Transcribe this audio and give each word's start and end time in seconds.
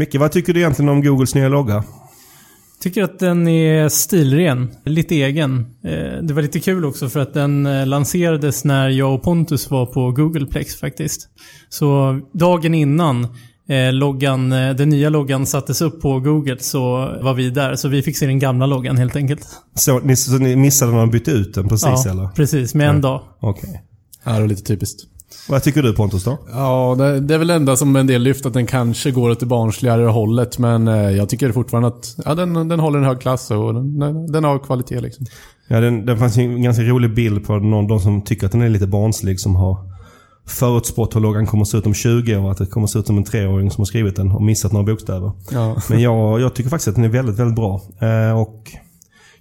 Micke, 0.00 0.14
vad 0.14 0.32
tycker 0.32 0.52
du 0.54 0.60
egentligen 0.60 0.88
om 0.88 1.02
Googles 1.02 1.34
nya 1.34 1.48
logga? 1.48 1.84
Tycker 2.82 3.02
att 3.02 3.18
den 3.18 3.48
är 3.48 3.88
stilren. 3.88 4.70
Lite 4.84 5.14
egen. 5.14 5.66
Eh, 5.84 6.22
det 6.22 6.34
var 6.34 6.42
lite 6.42 6.60
kul 6.60 6.84
också 6.84 7.08
för 7.08 7.20
att 7.20 7.34
den 7.34 7.66
eh, 7.66 7.86
lanserades 7.86 8.64
när 8.64 8.88
jag 8.88 9.14
och 9.14 9.22
Pontus 9.22 9.70
var 9.70 9.86
på 9.86 10.10
Googleplex 10.12 10.76
faktiskt. 10.80 11.28
Så 11.68 12.20
dagen 12.32 12.74
innan 12.74 13.24
eh, 13.68 13.92
loggan, 13.92 14.50
den 14.50 14.88
nya 14.88 15.08
loggan 15.08 15.46
sattes 15.46 15.80
upp 15.82 16.00
på 16.02 16.20
Google 16.20 16.56
så 16.58 16.80
var 17.22 17.34
vi 17.34 17.50
där. 17.50 17.76
Så 17.76 17.88
vi 17.88 18.02
fick 18.02 18.16
se 18.16 18.26
den 18.26 18.38
gamla 18.38 18.66
loggan 18.66 18.96
helt 18.96 19.16
enkelt. 19.16 19.46
Så 19.74 19.98
ni, 20.00 20.16
så 20.16 20.32
ni 20.38 20.56
missade 20.56 20.90
när 20.90 20.98
man 20.98 21.10
bytte 21.10 21.30
ut 21.30 21.54
den 21.54 21.68
precis 21.68 21.88
ja, 22.04 22.10
eller? 22.10 22.28
precis. 22.28 22.74
Med 22.74 22.88
en 22.88 22.94
Ja. 22.94 23.00
dag. 23.02 23.22
Okej. 23.40 23.82
Ja, 24.24 24.32
det 24.32 24.44
är 24.44 24.48
lite 24.48 24.62
typiskt. 24.62 25.00
Vad 25.48 25.62
tycker 25.62 25.82
du 25.82 25.94
Pontus 25.94 26.24
då? 26.24 26.38
Ja, 26.52 26.94
det, 26.98 27.20
det 27.20 27.34
är 27.34 27.38
väl 27.38 27.50
enda 27.50 27.76
som 27.76 27.96
en 27.96 28.06
del 28.06 28.22
lyft 28.22 28.46
att 28.46 28.52
den 28.52 28.66
kanske 28.66 29.10
går 29.10 29.30
åt 29.30 29.40
det 29.40 29.46
barnsligare 29.46 30.06
hållet. 30.06 30.58
Men 30.58 30.88
eh, 30.88 31.10
jag 31.10 31.28
tycker 31.28 31.52
fortfarande 31.52 31.88
att 31.88 32.16
ja, 32.24 32.34
den, 32.34 32.68
den 32.68 32.80
håller 32.80 32.98
en 32.98 33.04
hög 33.04 33.20
klass 33.20 33.50
och 33.50 33.74
den, 33.74 33.98
den, 33.98 34.32
den 34.32 34.44
har 34.44 34.58
kvalitet 34.58 35.00
liksom. 35.00 35.26
Ja, 35.68 35.80
den, 35.80 36.06
den 36.06 36.18
fanns 36.18 36.38
ju 36.38 36.42
en 36.42 36.62
ganska 36.62 36.82
rolig 36.82 37.14
bild 37.14 37.46
på 37.46 37.56
någon 37.56 37.88
de 37.88 38.00
som 38.00 38.22
tycker 38.22 38.46
att 38.46 38.52
den 38.52 38.62
är 38.62 38.68
lite 38.68 38.86
barnslig 38.86 39.40
som 39.40 39.56
har 39.56 39.76
förutspått 40.46 41.16
hur 41.16 41.20
loggan 41.20 41.46
kommer 41.46 41.62
att 41.62 41.68
se 41.68 41.78
ut 41.78 41.86
om 41.86 41.94
20 41.94 42.36
år. 42.36 42.50
Att 42.50 42.58
det 42.58 42.66
kommer 42.66 42.84
att 42.84 42.90
se 42.90 42.98
ut 42.98 43.06
som 43.06 43.18
en 43.18 43.24
treåring 43.24 43.70
som 43.70 43.80
har 43.80 43.86
skrivit 43.86 44.16
den 44.16 44.30
och 44.30 44.42
missat 44.42 44.72
några 44.72 44.86
bokstäver. 44.86 45.32
Ja. 45.50 45.76
Men 45.88 46.00
jag, 46.00 46.40
jag 46.40 46.54
tycker 46.54 46.70
faktiskt 46.70 46.88
att 46.88 46.94
den 46.94 47.04
är 47.04 47.08
väldigt, 47.08 47.38
väldigt 47.38 47.56
bra. 47.56 47.82
Eh, 48.00 48.40
och 48.40 48.70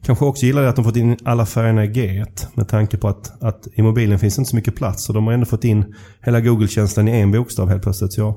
kanske 0.05 0.25
också 0.25 0.45
gillar 0.45 0.61
jag 0.61 0.69
att 0.69 0.75
de 0.75 0.85
fått 0.85 0.95
in 0.95 1.17
alla 1.25 1.45
färgerna 1.45 1.85
i 1.85 1.87
G1. 1.87 2.47
Med 2.53 2.67
tanke 2.67 2.97
på 2.97 3.07
att, 3.07 3.43
att 3.43 3.67
i 3.73 3.81
mobilen 3.81 4.19
finns 4.19 4.37
inte 4.37 4.49
så 4.49 4.55
mycket 4.55 4.75
plats. 4.75 5.03
Så 5.03 5.13
de 5.13 5.25
har 5.27 5.33
ändå 5.33 5.45
fått 5.45 5.63
in 5.63 5.95
hela 6.21 6.39
Google-tjänsten 6.41 7.07
i 7.07 7.11
en 7.11 7.31
bokstav 7.31 7.69
helt 7.69 7.83
plötsligt. 7.83 8.13
Så 8.13 8.21
jag, 8.21 8.35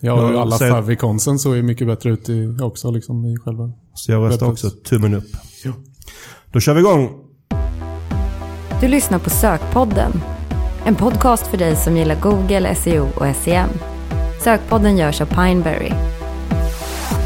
Ja, 0.00 0.12
och 0.12 0.40
alla 0.40 0.58
så- 0.58 0.68
favviconsen 0.68 1.38
såg 1.38 1.56
ju 1.56 1.62
mycket 1.62 1.86
bättre 1.86 2.10
ut 2.10 2.28
i, 2.28 2.56
också 2.62 2.90
liksom 2.90 3.24
i 3.24 3.36
själva... 3.36 3.72
så 3.94 4.12
jag 4.12 4.28
röstar 4.30 4.46
också 4.50 4.70
tummen 4.70 5.14
upp. 5.14 5.24
Ja. 5.64 5.72
Då 6.52 6.60
kör 6.60 6.74
vi 6.74 6.80
igång! 6.80 7.10
Du 8.80 8.88
lyssnar 8.88 9.18
på 9.18 9.30
Sökpodden. 9.30 10.12
En 10.86 10.94
podcast 10.94 11.46
för 11.46 11.58
dig 11.58 11.76
som 11.76 11.96
gillar 11.96 12.20
Google, 12.20 12.74
SEO 12.74 13.08
och 13.16 13.36
SEM. 13.36 13.68
Sökpodden 14.44 14.96
görs 14.96 15.20
av 15.20 15.26
Pineberry. 15.26 15.92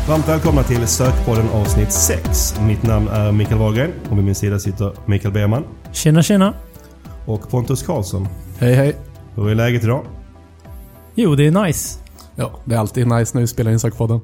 Varmt 0.08 0.28
välkomna 0.28 0.62
till 0.62 0.86
Sökpodden 0.86 1.48
avsnitt 1.48 1.92
6. 1.92 2.60
Mitt 2.60 2.82
namn 2.82 3.08
är 3.08 3.32
Mikael 3.32 3.58
Wahlgren 3.58 3.92
och 4.10 4.18
vid 4.18 4.24
min 4.24 4.34
sida 4.34 4.58
sitter 4.58 4.92
Mikael 5.06 5.34
Berman 5.34 5.64
Tjena 5.92 6.22
tjena. 6.22 6.54
och 7.26 7.50
Pontus 7.50 7.82
Karlsson. 7.82 8.28
Hej 8.58 8.74
hej. 8.74 8.96
Hur 9.34 9.50
är 9.50 9.54
läget 9.54 9.84
idag? 9.84 10.04
Jo, 11.14 11.34
det 11.34 11.46
är 11.46 11.66
nice. 11.66 11.98
Ja, 12.36 12.60
det 12.64 12.74
är 12.74 12.78
alltid 12.78 13.06
nice 13.06 13.30
när 13.34 13.40
vi 13.40 13.46
spelar 13.46 13.70
in 13.70 13.78
Sökpodden. 13.80 14.20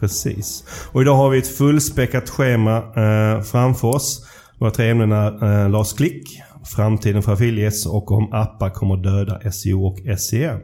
Precis. 0.00 0.64
Och 0.92 1.02
idag 1.02 1.16
har 1.16 1.30
vi 1.30 1.38
ett 1.38 1.56
fullspäckat 1.56 2.30
schema 2.30 2.76
eh, 2.76 3.42
framför 3.42 3.88
oss. 3.88 4.26
Våra 4.58 4.70
tre 4.70 4.90
ämnen 4.90 5.12
är 5.12 5.62
eh, 5.62 5.70
Lars 5.70 5.92
Klick, 5.92 6.42
framtiden 6.76 7.22
för 7.22 7.32
affiliates 7.32 7.86
och 7.86 8.12
om 8.12 8.32
appar 8.32 8.70
kommer 8.70 8.96
döda 8.96 9.52
SEO 9.52 9.86
och 9.86 9.98
SEM. 10.18 10.60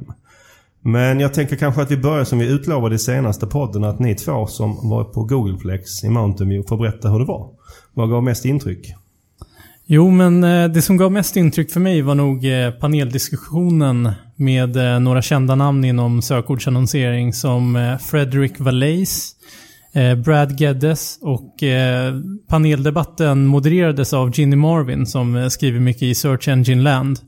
Men 0.83 1.21
jag 1.21 1.35
tänker 1.35 1.57
kanske 1.57 1.83
att 1.83 1.91
vi 1.91 1.97
börjar 1.97 2.25
som 2.25 2.39
vi 2.39 2.47
utlovade 2.47 2.95
i 2.95 2.99
senaste 2.99 3.47
podden 3.47 3.85
att 3.85 3.99
ni 3.99 4.15
två 4.15 4.47
som 4.47 4.89
var 4.89 5.05
på 5.05 5.25
Googleplex 5.25 6.05
i 6.05 6.09
Mountain 6.09 6.51
View 6.51 6.69
får 6.69 6.77
berätta 6.77 7.09
hur 7.09 7.19
det 7.19 7.25
var. 7.25 7.49
Vad 7.95 8.11
gav 8.11 8.25
mest 8.25 8.45
intryck? 8.45 8.95
Jo, 9.93 10.11
men 10.11 10.45
eh, 10.45 10.69
det 10.69 10.83
som 10.83 10.97
gav 10.97 11.13
mest 11.13 11.37
intryck 11.37 11.73
för 11.73 11.81
mig 11.81 12.03
var 12.03 12.15
nog 12.15 12.45
eh, 12.45 12.71
paneldiskussionen 12.71 14.13
med 14.37 14.77
eh, 14.77 15.01
några 15.01 15.23
kända 15.23 15.55
namn 15.55 15.85
inom 15.85 16.23
sökordsannonsering 16.23 17.33
som 17.33 17.97
Frederick 18.11 18.61
Valais, 18.61 19.37
Brad 20.25 20.61
Geddes 20.61 21.19
och 21.23 21.55
paneldebatten 22.49 23.47
modererades 23.47 24.13
av 24.13 24.39
Ginny 24.39 24.57
Marvin 24.57 25.07
som 25.07 25.51
skriver 25.51 25.81
mycket 25.81 26.03
i 26.03 26.15
Search 26.15 26.49
Engine 26.49 26.83
Land. 26.83 27.19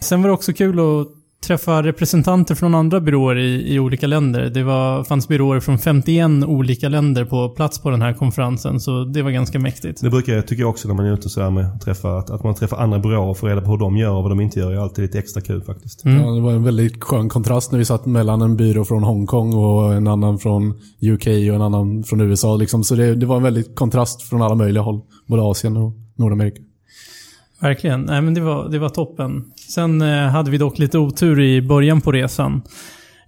Sen 0.00 0.22
var 0.22 0.28
det 0.28 0.34
också 0.34 0.52
kul 0.52 0.78
att 0.78 1.17
träffa 1.40 1.82
representanter 1.82 2.54
från 2.54 2.74
andra 2.74 3.00
byråer 3.00 3.38
i, 3.38 3.74
i 3.74 3.78
olika 3.78 4.06
länder. 4.06 4.50
Det 4.50 4.62
var, 4.62 5.04
fanns 5.04 5.28
byråer 5.28 5.60
från 5.60 5.78
51 5.78 6.30
olika 6.46 6.88
länder 6.88 7.24
på 7.24 7.48
plats 7.48 7.78
på 7.78 7.90
den 7.90 8.02
här 8.02 8.12
konferensen, 8.12 8.80
så 8.80 9.04
det 9.04 9.22
var 9.22 9.30
ganska 9.30 9.58
mäktigt. 9.58 10.00
Det 10.00 10.10
brukar 10.10 10.32
jag 10.32 10.46
tycka 10.46 10.66
också 10.66 10.88
när 10.88 10.94
man 10.94 11.06
är 11.06 11.14
ute 11.14 11.28
så 11.28 11.42
här 11.42 11.50
med 11.50 11.80
träffar, 11.80 12.18
att, 12.18 12.30
att 12.30 12.44
man 12.44 12.54
träffar 12.54 12.76
andra 12.76 12.98
byråer 12.98 13.28
och 13.28 13.38
får 13.38 13.48
reda 13.48 13.60
på 13.60 13.70
hur 13.70 13.78
de 13.78 13.96
gör 13.96 14.10
och 14.10 14.22
vad 14.22 14.30
de 14.30 14.40
inte 14.40 14.60
gör 14.60 14.72
är 14.72 14.76
alltid 14.76 15.02
lite 15.02 15.18
extra 15.18 15.40
kul 15.42 15.62
faktiskt. 15.62 16.04
Mm. 16.04 16.20
Ja, 16.20 16.30
det 16.30 16.40
var 16.40 16.52
en 16.52 16.64
väldigt 16.64 17.04
skön 17.04 17.28
kontrast 17.28 17.72
när 17.72 17.78
vi 17.78 17.84
satt 17.84 18.06
mellan 18.06 18.42
en 18.42 18.56
byrå 18.56 18.84
från 18.84 19.02
Hongkong 19.02 19.54
och 19.54 19.94
en 19.94 20.06
annan 20.06 20.38
från 20.38 20.70
UK 21.12 21.26
och 21.26 21.54
en 21.54 21.62
annan 21.62 22.04
från 22.04 22.20
USA. 22.20 22.56
Liksom. 22.56 22.84
Så 22.84 22.94
det, 22.94 23.14
det 23.14 23.26
var 23.26 23.36
en 23.36 23.42
väldigt 23.42 23.76
kontrast 23.76 24.22
från 24.22 24.42
alla 24.42 24.54
möjliga 24.54 24.82
håll. 24.82 25.00
Både 25.26 25.42
Asien 25.42 25.76
och 25.76 25.92
Nordamerika. 26.16 26.62
Verkligen. 27.60 28.02
Nej, 28.02 28.20
men 28.20 28.34
det 28.34 28.40
var, 28.40 28.68
det 28.68 28.78
var 28.78 28.88
toppen. 28.88 29.44
Sen 29.74 30.02
eh, 30.02 30.28
hade 30.28 30.50
vi 30.50 30.58
dock 30.58 30.78
lite 30.78 30.98
otur 30.98 31.40
i 31.40 31.62
början 31.62 32.00
på 32.00 32.12
resan. 32.12 32.62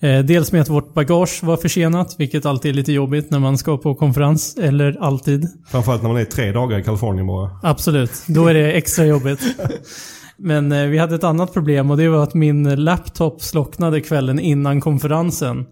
Eh, 0.00 0.18
dels 0.18 0.52
med 0.52 0.60
att 0.60 0.68
vårt 0.68 0.94
bagage 0.94 1.44
var 1.44 1.56
försenat, 1.56 2.14
vilket 2.18 2.46
alltid 2.46 2.70
är 2.70 2.74
lite 2.74 2.92
jobbigt 2.92 3.30
när 3.30 3.38
man 3.38 3.58
ska 3.58 3.78
på 3.78 3.94
konferens. 3.94 4.56
Eller 4.56 4.96
alltid. 5.00 5.48
Framförallt 5.70 6.02
när 6.02 6.08
man 6.08 6.20
är 6.20 6.24
tre 6.24 6.52
dagar 6.52 6.78
i 6.78 6.82
Kalifornien 6.82 7.26
bara. 7.26 7.50
Absolut. 7.62 8.12
Då 8.26 8.46
är 8.46 8.54
det 8.54 8.72
extra 8.72 9.06
jobbigt. 9.06 9.40
Men 10.36 10.72
eh, 10.72 10.86
vi 10.86 10.98
hade 10.98 11.14
ett 11.14 11.24
annat 11.24 11.52
problem 11.52 11.90
och 11.90 11.96
det 11.96 12.08
var 12.08 12.22
att 12.22 12.34
min 12.34 12.84
laptop 12.84 13.42
slocknade 13.42 14.00
kvällen 14.00 14.38
innan 14.38 14.80
konferensen. 14.80 15.66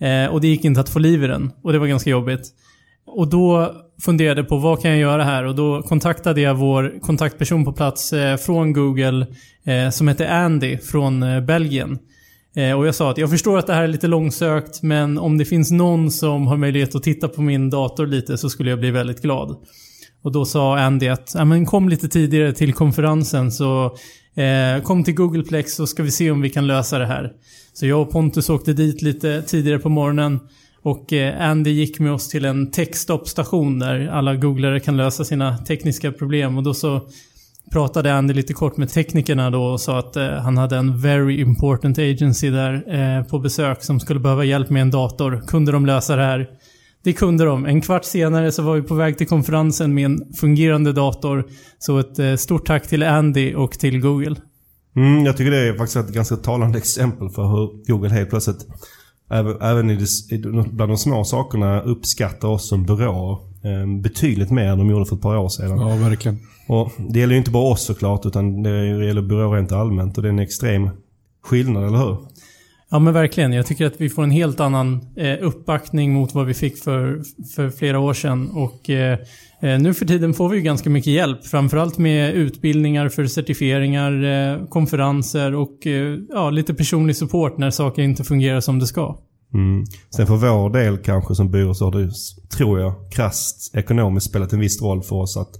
Eh, 0.00 0.32
och 0.32 0.40
det 0.40 0.48
gick 0.48 0.64
inte 0.64 0.80
att 0.80 0.88
få 0.88 0.98
liv 0.98 1.24
i 1.24 1.26
den. 1.26 1.50
Och 1.62 1.72
det 1.72 1.78
var 1.78 1.86
ganska 1.86 2.10
jobbigt. 2.10 2.48
Och 3.06 3.28
då 3.28 3.72
funderade 4.00 4.44
på 4.44 4.56
vad 4.56 4.82
kan 4.82 4.90
jag 4.90 5.00
göra 5.00 5.24
här? 5.24 5.44
Och 5.44 5.54
då 5.54 5.82
kontaktade 5.82 6.40
jag 6.40 6.54
vår 6.54 7.00
kontaktperson 7.00 7.64
på 7.64 7.72
plats 7.72 8.12
eh, 8.12 8.36
från 8.36 8.72
Google 8.72 9.26
eh, 9.64 9.90
som 9.90 10.08
hette 10.08 10.30
Andy 10.30 10.78
från 10.78 11.22
eh, 11.22 11.40
Belgien. 11.40 11.98
Och 12.76 12.86
jag 12.86 12.94
sa 12.94 13.10
att 13.10 13.18
jag 13.18 13.30
förstår 13.30 13.58
att 13.58 13.66
det 13.66 13.74
här 13.74 13.82
är 13.82 13.88
lite 13.88 14.06
långsökt 14.06 14.82
men 14.82 15.18
om 15.18 15.38
det 15.38 15.44
finns 15.44 15.70
någon 15.70 16.10
som 16.10 16.46
har 16.46 16.56
möjlighet 16.56 16.94
att 16.94 17.02
titta 17.02 17.28
på 17.28 17.42
min 17.42 17.70
dator 17.70 18.06
lite 18.06 18.38
så 18.38 18.50
skulle 18.50 18.70
jag 18.70 18.80
bli 18.80 18.90
väldigt 18.90 19.22
glad. 19.22 19.56
Och 20.22 20.32
då 20.32 20.44
sa 20.44 20.78
Andy 20.78 21.08
att 21.08 21.32
ja, 21.34 21.44
men 21.44 21.66
kom 21.66 21.88
lite 21.88 22.08
tidigare 22.08 22.52
till 22.52 22.72
konferensen 22.72 23.52
så 23.52 23.84
eh, 24.34 24.82
kom 24.82 25.04
till 25.04 25.14
Googleplex 25.14 25.74
så 25.74 25.86
ska 25.86 26.02
vi 26.02 26.10
se 26.10 26.30
om 26.30 26.40
vi 26.40 26.50
kan 26.50 26.66
lösa 26.66 26.98
det 26.98 27.06
här. 27.06 27.32
Så 27.72 27.86
jag 27.86 28.02
och 28.02 28.10
Pontus 28.10 28.50
åkte 28.50 28.72
dit 28.72 29.02
lite 29.02 29.42
tidigare 29.42 29.78
på 29.78 29.88
morgonen 29.88 30.40
och 30.82 31.12
eh, 31.12 31.50
Andy 31.50 31.70
gick 31.70 32.00
med 32.00 32.12
oss 32.12 32.28
till 32.28 32.44
en 32.44 32.70
techstop-station 32.70 33.78
där 33.78 34.08
alla 34.08 34.36
googlare 34.36 34.80
kan 34.80 34.96
lösa 34.96 35.24
sina 35.24 35.58
tekniska 35.58 36.12
problem 36.12 36.56
och 36.56 36.62
då 36.62 36.74
så 36.74 37.00
pratade 37.72 38.14
Andy 38.14 38.34
lite 38.34 38.52
kort 38.52 38.76
med 38.76 38.88
teknikerna 38.88 39.50
då 39.50 39.62
och 39.62 39.80
sa 39.80 39.98
att 39.98 40.16
eh, 40.16 40.28
han 40.28 40.58
hade 40.58 40.76
en 40.76 41.00
very 41.00 41.40
important 41.40 41.98
agency 41.98 42.50
där 42.50 42.94
eh, 42.94 43.24
på 43.24 43.38
besök 43.38 43.82
som 43.82 44.00
skulle 44.00 44.20
behöva 44.20 44.44
hjälp 44.44 44.70
med 44.70 44.82
en 44.82 44.90
dator. 44.90 45.42
Kunde 45.46 45.72
de 45.72 45.86
lösa 45.86 46.16
det 46.16 46.22
här? 46.22 46.48
Det 47.04 47.12
kunde 47.12 47.44
de. 47.44 47.66
En 47.66 47.80
kvart 47.80 48.04
senare 48.04 48.52
så 48.52 48.62
var 48.62 48.74
vi 48.74 48.82
på 48.82 48.94
väg 48.94 49.18
till 49.18 49.26
konferensen 49.26 49.94
med 49.94 50.04
en 50.04 50.34
fungerande 50.40 50.92
dator. 50.92 51.44
Så 51.78 51.98
ett 51.98 52.18
eh, 52.18 52.34
stort 52.34 52.66
tack 52.66 52.88
till 52.88 53.02
Andy 53.02 53.54
och 53.54 53.72
till 53.72 54.00
Google. 54.00 54.36
Mm, 54.96 55.24
jag 55.24 55.36
tycker 55.36 55.50
det 55.50 55.68
är 55.68 55.74
faktiskt 55.74 55.96
ett 55.96 56.14
ganska 56.14 56.36
talande 56.36 56.78
exempel 56.78 57.30
för 57.30 57.42
hur 57.42 57.86
Google 57.92 58.08
helt 58.08 58.30
plötsligt, 58.30 58.66
även, 59.30 59.60
även 59.60 59.90
i 59.90 59.96
det, 59.96 60.06
bland 60.70 60.92
de 60.92 60.96
små 60.96 61.24
sakerna, 61.24 61.80
uppskattar 61.80 62.48
oss 62.48 62.68
som 62.68 62.84
byråer 62.84 63.32
eh, 63.62 64.00
betydligt 64.00 64.50
mer 64.50 64.66
än 64.66 64.78
de 64.78 64.90
gjorde 64.90 65.04
för 65.04 65.16
ett 65.16 65.22
par 65.22 65.36
år 65.36 65.48
sedan. 65.48 65.80
Ja, 65.80 65.96
verkligen. 65.96 66.38
Och 66.68 66.92
det 66.98 67.18
gäller 67.18 67.32
ju 67.32 67.38
inte 67.38 67.50
bara 67.50 67.72
oss 67.72 67.84
såklart, 67.84 68.26
utan 68.26 68.62
det 68.62 68.86
gäller 69.06 69.22
byråer 69.22 69.56
rent 69.56 69.72
allmänt. 69.72 70.16
Och 70.16 70.22
det 70.22 70.28
är 70.28 70.32
en 70.32 70.38
extrem 70.38 70.90
skillnad, 71.42 71.86
eller 71.86 71.98
hur? 71.98 72.16
Ja 72.92 72.98
men 72.98 73.14
verkligen. 73.14 73.52
Jag 73.52 73.66
tycker 73.66 73.86
att 73.86 74.00
vi 74.00 74.08
får 74.08 74.22
en 74.22 74.30
helt 74.30 74.60
annan 74.60 75.00
eh, 75.16 75.36
uppbackning 75.40 76.12
mot 76.12 76.34
vad 76.34 76.46
vi 76.46 76.54
fick 76.54 76.76
för, 76.78 77.22
för 77.54 77.70
flera 77.70 77.98
år 77.98 78.14
sedan. 78.14 78.50
Och 78.50 78.90
eh, 78.90 79.18
eh, 79.60 79.80
nu 79.80 79.94
för 79.94 80.06
tiden 80.06 80.34
får 80.34 80.48
vi 80.48 80.56
ju 80.56 80.62
ganska 80.62 80.90
mycket 80.90 81.12
hjälp. 81.12 81.46
Framförallt 81.46 81.98
med 81.98 82.34
utbildningar 82.34 83.08
för 83.08 83.26
certifieringar, 83.26 84.24
eh, 84.24 84.66
konferenser 84.66 85.54
och 85.54 85.86
eh, 85.86 86.18
ja, 86.28 86.50
lite 86.50 86.74
personlig 86.74 87.16
support 87.16 87.58
när 87.58 87.70
saker 87.70 88.02
inte 88.02 88.24
fungerar 88.24 88.60
som 88.60 88.78
det 88.78 88.86
ska. 88.86 89.18
Mm. 89.54 89.84
Sen 90.16 90.26
för 90.26 90.36
vår 90.36 90.70
del 90.70 90.98
kanske 90.98 91.34
som 91.34 91.50
byrå 91.50 91.74
så 91.74 91.84
har 91.84 91.92
det, 91.92 92.10
tror 92.56 92.80
jag, 92.80 92.94
krasst 93.12 93.74
ekonomiskt 93.74 94.26
spelat 94.26 94.52
en 94.52 94.60
viss 94.60 94.82
roll 94.82 95.02
för 95.02 95.16
oss 95.16 95.36
att, 95.36 95.52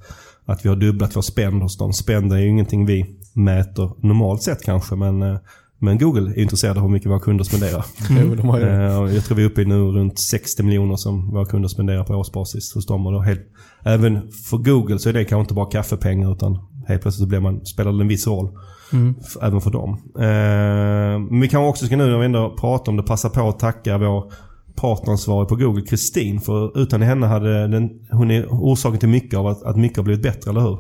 att 0.45 0.65
vi 0.65 0.69
har 0.69 0.77
dubblat 0.77 1.17
vår 1.17 1.23
spend 1.23 1.63
hos 1.63 1.79
dem. 1.79 1.93
Spend 1.93 2.33
är 2.33 2.39
ju 2.39 2.49
ingenting 2.49 2.87
vi 2.87 3.17
mäter 3.35 4.07
normalt 4.07 4.43
sett 4.43 4.63
kanske, 4.63 4.97
men, 4.97 5.23
eh, 5.23 5.37
men 5.83 5.99
Google 5.99 6.31
är 6.31 6.39
intresserade 6.39 6.81
av 6.81 6.87
hur 6.87 6.93
mycket 6.93 7.11
våra 7.11 7.21
kunder 7.21 7.45
spenderar. 7.45 7.85
Mm. 8.11 8.37
De 8.37 8.49
har 8.49 8.59
ju, 8.59 8.65
Eh, 8.65 9.15
Jag 9.15 9.25
tror 9.25 9.37
vi 9.37 9.43
är 9.43 9.47
uppe 9.47 9.63
i 9.63 9.65
nu 9.65 9.75
runt 9.75 10.19
60 10.19 10.63
miljoner 10.63 10.97
som 10.97 11.31
våra 11.31 11.45
kunder 11.47 11.69
spenderar 11.69 12.05
på 12.05 12.15
årsbasis 12.15 12.75
hos 12.75 12.87
dem. 12.87 13.07
Och 13.07 13.13
då 13.13 13.21
helt, 13.21 13.41
även 13.85 14.33
för 14.33 14.57
Google 14.57 14.99
så 14.99 15.09
är 15.09 15.13
det 15.13 15.25
kanske 15.25 15.41
inte 15.41 15.55
bara 15.55 15.71
kaffepengar 15.71 16.33
utan 16.33 16.59
helt 16.89 17.03
plötsligt 17.03 17.23
så 17.23 17.29
blir 17.29 17.41
man, 17.41 17.67
spelar 17.67 17.93
det 17.93 18.01
en 18.03 18.09
viss 18.09 18.27
roll. 18.27 18.49
Mm. 18.93 19.15
Även 19.43 19.61
för 19.61 19.71
dem. 19.71 19.91
Eh, 20.19 21.19
men 21.31 21.41
vi 21.41 21.49
kanske 21.49 21.69
också 21.69 21.87
ska 21.87 21.97
nu 21.97 22.07
när 22.11 22.19
vi 22.19 22.25
ändå 22.25 22.57
pratar 22.61 22.93
om 22.93 22.97
det 22.97 23.03
passa 23.03 23.31
på 23.31 23.49
att 23.49 23.59
tacka 23.59 23.99
vår 23.99 24.33
partneransvarig 24.77 25.49
på 25.49 25.57
Google, 25.57 25.83
Kristin. 25.83 26.41
För 26.41 26.79
utan 26.79 27.03
henne 27.03 27.27
hade 27.27 27.69
den, 27.69 27.91
hon 28.11 28.31
är 28.31 28.47
orsaken 28.51 28.99
till 29.01 29.09
mycket 29.09 29.39
av 29.39 29.47
att, 29.47 29.63
att 29.63 29.77
mycket 29.77 29.97
har 29.97 30.05
blivit 30.05 30.23
bättre, 30.23 30.51
eller 30.51 30.61
hur? 30.61 30.79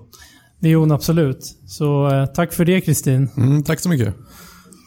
Det 0.61 0.69
är 0.69 0.77
hon 0.77 0.93
absolut. 0.93 1.45
Så 1.67 2.09
eh, 2.09 2.27
tack 2.27 2.53
för 2.53 2.65
det 2.65 2.81
Kristin. 2.81 3.29
Mm, 3.37 3.63
tack 3.63 3.81
så 3.81 3.89
mycket. 3.89 4.15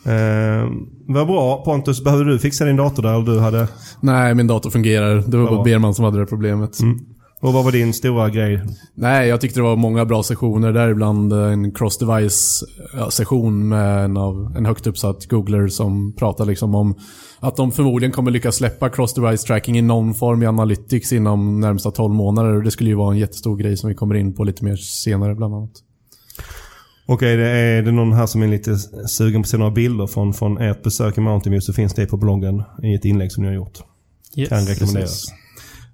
Eh, 0.06 0.70
vad 1.08 1.28
bra. 1.28 1.64
Pontus, 1.64 2.04
behövde 2.04 2.32
du 2.32 2.40
fixa 2.40 2.66
din 2.66 2.76
dator 2.76 3.04
där? 3.04 3.14
Eller 3.14 3.26
du 3.26 3.40
hade... 3.40 3.68
Nej, 4.02 4.36
min 4.36 4.48
dator 4.48 4.70
fungerar. 4.70 5.24
Det 5.28 5.38
var 5.38 5.50
bara 5.50 5.64
Berman 5.64 5.94
som 5.94 6.06
hade 6.06 6.20
det 6.20 6.26
problemet. 6.26 6.80
Mm. 6.82 7.00
Och 7.42 7.54
vad 7.54 7.64
var 7.64 7.72
din 7.72 7.94
stora 7.94 8.30
grej? 8.30 8.62
Nej, 8.96 9.28
jag 9.28 9.42
tyckte 9.42 9.60
det 9.60 9.64
var 9.64 9.76
många 9.76 10.06
bra 10.06 10.24
sessioner. 10.24 10.74
Däribland 10.74 11.34
en 11.34 11.74
cross-device-session 11.74 13.68
med 13.68 14.06
en, 14.06 14.18
av, 14.18 14.54
en 14.58 14.66
högt 14.66 14.88
uppsatt 14.88 15.26
googler 15.26 15.68
som 15.68 16.16
pratar 16.16 16.46
liksom 16.46 16.76
om 16.76 16.96
att 17.40 17.56
de 17.56 17.72
förmodligen 17.72 18.12
kommer 18.12 18.32
lyckas 18.32 18.56
släppa 18.56 18.90
cross-device 18.90 19.46
tracking 19.48 19.78
i 19.78 19.82
någon 19.82 20.14
form 20.14 20.44
i 20.44 20.46
Analytics 20.46 21.14
inom 21.14 21.60
närmsta 21.60 21.92
12 21.92 22.14
månader. 22.14 22.56
Och 22.56 22.64
det 22.64 22.72
skulle 22.72 22.90
ju 22.90 22.96
vara 22.96 23.12
en 23.14 23.20
jättestor 23.20 23.58
grej 23.58 23.78
som 23.78 23.90
vi 23.90 23.96
kommer 23.96 24.16
in 24.16 24.36
på 24.36 24.44
lite 24.44 24.66
mer 24.66 24.76
senare 24.76 25.36
bland 25.36 25.56
annat. 25.56 25.72
Okej, 27.06 27.38
det 27.38 27.48
är 27.48 27.82
det 27.82 27.92
någon 27.92 28.14
här 28.14 28.26
som 28.26 28.42
är 28.42 28.48
lite 28.48 28.78
sugen 29.08 29.42
på 29.42 29.46
att 29.46 29.50
se 29.50 29.58
några 29.58 29.72
bilder 29.72 30.08
från, 30.08 30.34
från 30.34 30.58
ert 30.58 30.84
besök 30.84 31.18
i 31.18 31.22
Mountain 31.22 31.52
View 31.52 31.62
så 31.62 31.74
finns 31.74 31.94
det 31.94 32.06
på 32.06 32.18
bloggen 32.18 32.64
i 32.84 32.94
ett 32.94 33.06
inlägg 33.06 33.32
som 33.32 33.44
ni 33.44 33.50
har 33.50 33.56
gjort. 33.56 33.80
Yes. 34.36 34.50
Kan 34.50 34.66
rekommenderas. 34.66 35.26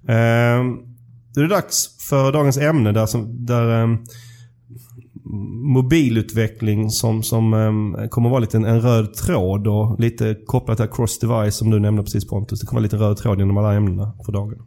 Ehm, 0.08 0.76
då 1.34 1.40
är 1.40 1.42
det 1.42 1.54
dags 1.54 2.08
för 2.08 2.32
dagens 2.32 2.58
ämne 2.58 2.92
där, 2.92 3.06
som, 3.06 3.46
där 3.46 3.82
ehm, 3.82 3.98
mobilutveckling 5.74 6.90
som, 6.90 7.22
som 7.22 7.54
ehm, 7.54 8.08
kommer 8.08 8.30
vara 8.30 8.40
lite 8.40 8.56
en, 8.56 8.64
en 8.64 8.80
röd 8.80 9.14
tråd 9.14 9.66
och 9.66 10.00
lite 10.00 10.36
kopplat 10.46 10.76
till 10.76 10.86
cross-device 10.86 11.50
som 11.50 11.70
du 11.70 11.80
nämnde 11.80 12.02
precis 12.02 12.28
Pontus. 12.28 12.60
Det 12.60 12.66
kommer 12.66 12.80
vara 12.80 12.84
lite 12.84 12.96
röd 12.96 13.16
tråd 13.16 13.38
genom 13.38 13.56
alla 13.56 13.74
ämnena 13.74 14.12
för 14.24 14.32
dagen. 14.32 14.58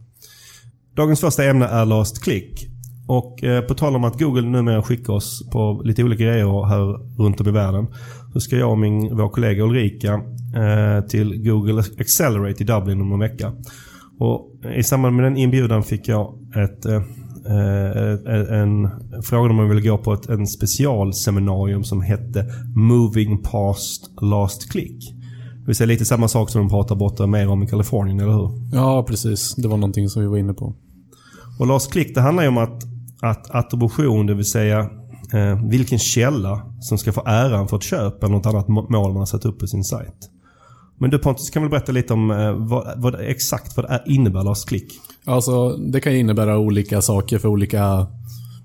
Dagens 0.96 1.20
första 1.20 1.44
ämne 1.44 1.66
är 1.66 1.84
Last 1.84 2.22
Click. 2.22 2.73
Och 3.06 3.44
eh, 3.44 3.60
på 3.60 3.74
tal 3.74 3.96
om 3.96 4.04
att 4.04 4.18
Google 4.18 4.48
numera 4.48 4.82
skickar 4.82 5.12
oss 5.12 5.50
på 5.52 5.82
lite 5.84 6.04
olika 6.04 6.24
grejer 6.24 6.66
här 6.66 7.18
runt 7.22 7.40
om 7.40 7.48
i 7.48 7.50
världen. 7.50 7.86
Så 8.32 8.40
ska 8.40 8.56
jag 8.56 8.70
och 8.70 8.78
min, 8.78 9.16
vår 9.16 9.28
kollega 9.28 9.64
Ulrika 9.64 10.12
eh, 10.56 11.06
till 11.08 11.42
Google 11.42 11.82
Accelerate 11.98 12.62
i 12.62 12.66
Dublin 12.66 13.00
om 13.00 13.12
en 13.12 13.18
vecka. 13.18 13.52
Och 14.18 14.50
I 14.76 14.82
samband 14.82 15.16
med 15.16 15.24
den 15.24 15.36
inbjudan 15.36 15.82
fick 15.82 16.08
jag 16.08 16.34
ett, 16.56 16.86
eh, 16.86 17.02
eh, 17.46 18.60
en 18.60 18.90
fråga 19.22 19.50
om 19.50 19.56
man 19.56 19.68
ville 19.68 19.80
gå 19.80 19.98
på 19.98 20.12
ett 20.12 20.28
en 20.28 20.46
specialseminarium 20.46 21.84
som 21.84 22.02
hette 22.02 22.46
Moving 22.76 23.42
Past 23.42 24.10
Last 24.22 24.72
Click. 24.72 25.14
Det 25.60 25.66
vill 25.66 25.76
säga 25.76 25.86
lite 25.86 26.04
samma 26.04 26.28
sak 26.28 26.50
som 26.50 26.60
de 26.60 26.68
pratar 26.70 26.96
borta 26.96 27.26
mer 27.26 27.48
om 27.48 27.62
i 27.62 27.66
Kalifornien, 27.66 28.20
eller 28.20 28.32
hur? 28.32 28.50
Ja, 28.72 29.04
precis. 29.08 29.54
Det 29.54 29.68
var 29.68 29.76
någonting 29.76 30.08
som 30.08 30.22
vi 30.22 30.28
var 30.28 30.36
inne 30.36 30.54
på. 30.54 30.74
Och 31.58 31.66
last 31.66 31.92
click 31.92 32.14
det 32.14 32.20
handlar 32.20 32.42
ju 32.42 32.48
om 32.48 32.58
att, 32.58 32.82
att 33.24 33.50
attribution, 33.50 34.26
det 34.26 34.34
vill 34.34 34.50
säga 34.50 34.78
eh, 35.32 35.68
vilken 35.68 35.98
källa 35.98 36.62
som 36.80 36.98
ska 36.98 37.12
få 37.12 37.22
äran 37.26 37.68
för 37.68 37.76
ett 37.76 37.82
köp 37.82 38.24
eller 38.24 38.34
något 38.34 38.46
annat 38.46 38.68
mål 38.68 38.88
man 38.90 39.16
har 39.16 39.26
satt 39.26 39.44
upp 39.44 39.58
på 39.58 39.66
sin 39.66 39.84
sajt. 39.84 40.30
Men 40.98 41.10
du 41.10 41.18
Pontus, 41.18 41.50
kan 41.50 41.62
väl 41.62 41.70
berätta 41.70 41.92
lite 41.92 42.12
om 42.12 42.30
eh, 42.30 42.52
vad, 42.52 42.92
vad, 42.96 43.20
exakt 43.20 43.76
vad 43.76 43.86
det 43.86 43.92
är, 43.94 44.02
innebär 44.06 44.42
last 44.42 44.68
click? 44.68 44.92
Alltså, 45.24 45.76
det 45.76 46.00
kan 46.00 46.12
ju 46.12 46.18
innebära 46.18 46.58
olika 46.58 47.02
saker 47.02 47.38
för 47.38 47.48
olika 47.48 48.06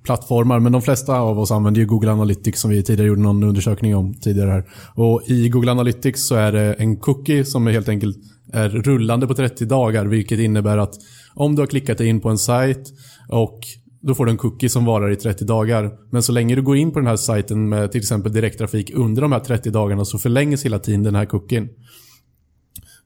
plattformar, 0.03 0.59
men 0.59 0.71
de 0.71 0.81
flesta 0.81 1.19
av 1.19 1.39
oss 1.39 1.51
använder 1.51 1.81
ju 1.81 1.87
Google 1.87 2.11
Analytics 2.11 2.61
som 2.61 2.71
vi 2.71 2.83
tidigare 2.83 3.07
gjorde 3.07 3.21
någon 3.21 3.43
undersökning 3.43 3.95
om 3.95 4.13
tidigare 4.13 4.51
här. 4.51 4.65
Och 4.95 5.21
i 5.27 5.49
Google 5.49 5.71
Analytics 5.71 6.27
så 6.27 6.35
är 6.35 6.51
det 6.51 6.73
en 6.73 6.97
cookie 6.97 7.45
som 7.45 7.67
är 7.67 7.71
helt 7.71 7.89
enkelt 7.89 8.17
är 8.53 8.69
rullande 8.69 9.27
på 9.27 9.33
30 9.33 9.65
dagar, 9.65 10.05
vilket 10.05 10.39
innebär 10.39 10.77
att 10.77 10.93
om 11.33 11.55
du 11.55 11.61
har 11.61 11.67
klickat 11.67 11.97
dig 11.97 12.07
in 12.07 12.21
på 12.21 12.29
en 12.29 12.37
sajt 12.37 12.93
och 13.29 13.59
då 14.01 14.15
får 14.15 14.25
du 14.25 14.31
en 14.31 14.37
cookie 14.37 14.69
som 14.69 14.85
varar 14.85 15.11
i 15.11 15.15
30 15.15 15.45
dagar. 15.45 15.91
Men 16.09 16.23
så 16.23 16.31
länge 16.31 16.55
du 16.55 16.61
går 16.61 16.77
in 16.77 16.91
på 16.91 16.99
den 16.99 17.07
här 17.07 17.17
sajten 17.17 17.69
med 17.69 17.91
till 17.91 18.01
exempel 18.01 18.33
direkttrafik 18.33 18.91
under 18.93 19.21
de 19.21 19.31
här 19.31 19.39
30 19.39 19.69
dagarna 19.69 20.05
så 20.05 20.17
förlängs 20.17 20.65
hela 20.65 20.79
tiden 20.79 21.03
den 21.03 21.15
här 21.15 21.25
cookien. 21.25 21.69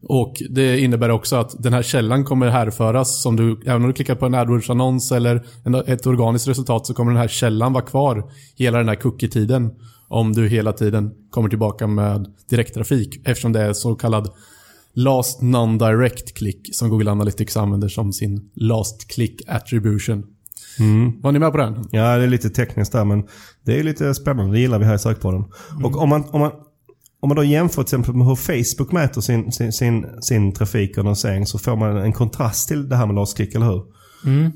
Och 0.07 0.42
Det 0.50 0.80
innebär 0.80 1.10
också 1.10 1.36
att 1.36 1.63
den 1.63 1.74
här 1.74 1.84
källan 1.84 2.24
kommer 2.24 2.48
härföras. 2.48 3.22
Som 3.22 3.36
du, 3.36 3.62
även 3.66 3.81
om 3.81 3.88
du 3.88 3.94
klickar 3.94 4.16
på 4.16 4.25
en 4.25 4.36
AdWords-annons 4.36 5.16
eller 5.16 5.45
ett 5.88 6.06
organiskt 6.06 6.48
resultat 6.48 6.86
så 6.88 6.94
kommer 6.94 7.12
den 7.12 7.22
här 7.22 7.28
källan 7.28 7.74
vara 7.74 7.86
kvar 7.86 8.31
hela 8.56 8.78
den 8.78 8.88
här 8.88 8.95
cookie-tiden. 8.95 9.72
Om 10.07 10.34
du 10.34 10.48
hela 10.48 10.74
tiden 10.74 11.12
kommer 11.30 11.50
tillbaka 11.50 11.88
med 11.88 12.28
direkttrafik. 12.50 13.22
Eftersom 13.25 13.54
det 13.54 13.62
är 13.62 13.74
så 13.74 13.95
kallad 13.95 14.30
Last 14.94 15.42
Non-Direct 15.42 16.34
Click 16.34 16.75
som 16.75 16.90
Google 16.90 17.12
Analytics 17.12 17.57
använder 17.57 17.88
som 17.88 18.13
sin 18.13 18.50
Last 18.56 19.07
Click 19.07 19.42
Attribution. 19.48 20.24
Var 21.22 21.31
ni 21.31 21.40
med 21.40 21.52
på 21.52 21.58
den? 21.58 21.88
Ja, 21.92 22.18
det 22.18 22.24
är 22.24 22.28
lite 22.28 22.50
tekniskt 22.50 22.92
där 22.92 23.06
men 23.06 23.24
det 23.66 23.80
är 23.80 23.84
lite 23.84 24.14
spännande. 24.14 24.52
Det 24.52 24.60
gillar 24.60 24.80
vi 24.80 24.86
här 24.86 24.96
i 24.96 25.00
sökpodden. 25.00 25.44
Och 25.84 25.98
om 25.98 26.10
man, 26.10 26.24
om, 26.31 26.40
man, 26.40 26.52
om 27.20 27.30
man 27.30 27.36
då 27.36 27.44
jämför 27.44 27.84
till 27.84 27.96
exempel 27.96 28.16
med 28.16 28.28
hur 28.28 28.36
Facebook 28.36 28.92
mäter 28.92 29.22
sin, 29.22 29.52
sin, 29.52 29.74
sin, 29.74 30.06
sin 30.22 30.54
trafik 30.54 30.92
och 30.92 30.98
annonsering 30.98 31.46
så 31.46 31.60
får 31.60 31.75
man 31.75 31.98
en 31.98 32.14
kontrast 32.14 32.68
till 32.68 32.90
det 32.90 32.96
här 32.96 33.06
med 33.06 33.16
last 33.16 33.38
click, 33.38 33.56
eller 33.56 33.66
hur? 33.66 33.84
Mm. 34.25 34.52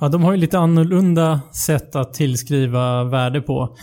Ja, 0.00 0.08
de 0.08 0.22
har 0.22 0.32
ju 0.32 0.38
lite 0.38 0.58
annorlunda 0.58 1.40
sätt 1.52 1.96
att 1.96 2.14
tillskriva 2.14 3.04
värde 3.04 3.40
på. 3.40 3.76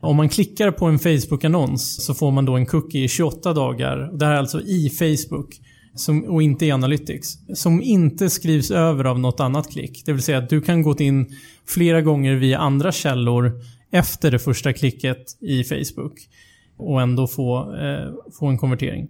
Om 0.00 0.16
man 0.16 0.28
klickar 0.28 0.70
på 0.70 0.86
en 0.86 0.98
Facebook-annons 0.98 2.04
så 2.04 2.14
får 2.14 2.30
man 2.30 2.44
då 2.44 2.56
en 2.56 2.66
cookie 2.66 3.04
i 3.04 3.08
28 3.08 3.52
dagar. 3.52 4.18
Det 4.18 4.26
här 4.26 4.32
är 4.32 4.38
alltså 4.38 4.60
i 4.60 4.90
Facebook. 4.90 5.60
Som, 5.94 6.24
och 6.24 6.42
inte 6.42 6.66
i 6.66 6.70
Analytics. 6.70 7.38
Som 7.54 7.82
inte 7.82 8.30
skrivs 8.30 8.70
över 8.70 9.04
av 9.04 9.18
något 9.18 9.40
annat 9.40 9.70
klick. 9.70 10.02
Det 10.06 10.12
vill 10.12 10.22
säga 10.22 10.38
att 10.38 10.50
du 10.50 10.60
kan 10.60 10.82
gå 10.82 10.96
in 10.98 11.36
flera 11.66 12.02
gånger 12.02 12.34
via 12.34 12.58
andra 12.58 12.92
källor 12.92 13.60
efter 13.90 14.30
det 14.30 14.38
första 14.38 14.72
klicket 14.72 15.42
i 15.42 15.64
Facebook. 15.64 16.28
Och 16.76 17.02
ändå 17.02 17.26
få, 17.26 17.76
eh, 17.76 18.32
få 18.38 18.46
en 18.46 18.58
konvertering. 18.58 19.08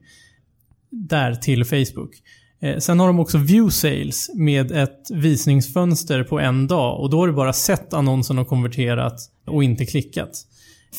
Där 0.90 1.34
till 1.34 1.64
Facebook. 1.64 2.10
Eh, 2.60 2.78
Sen 2.78 3.00
har 3.00 3.06
de 3.06 3.18
också 3.18 3.38
view 3.38 3.70
sales 3.70 4.30
med 4.34 4.72
ett 4.72 5.10
visningsfönster 5.10 6.24
på 6.24 6.40
en 6.40 6.66
dag 6.66 7.00
och 7.00 7.10
då 7.10 7.18
har 7.18 7.26
du 7.26 7.32
bara 7.32 7.52
sett 7.52 7.94
annonsen 7.94 8.38
och 8.38 8.48
konverterat 8.48 9.20
och 9.46 9.64
inte 9.64 9.86
klickat. 9.86 10.46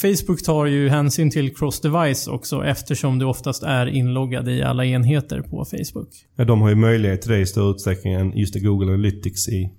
Facebook 0.02 0.44
tar 0.44 0.66
ju 0.66 0.90
hänsyn 0.90 1.32
till 1.32 1.54
cross-device 1.56 2.30
också 2.30 2.66
eftersom 2.66 3.20
du 3.20 3.26
oftast 3.26 3.64
är 3.64 3.86
inloggad 3.86 4.50
i 4.50 4.62
alla 4.62 4.86
enheter 4.86 5.42
på 5.42 5.66
Facebook. 5.66 6.10
Ja, 6.36 6.46
de 6.46 6.62
har 6.62 6.70
ju 6.70 6.76
möjlighet 6.76 7.22
till 7.22 7.32
det 7.32 7.40
i 7.40 7.46
större 7.46 7.72
utsträckning 7.72 8.14
än 8.14 8.38
just 8.38 8.56
Google 8.56 8.88
Analytics 8.88 9.50
i. 9.50 9.72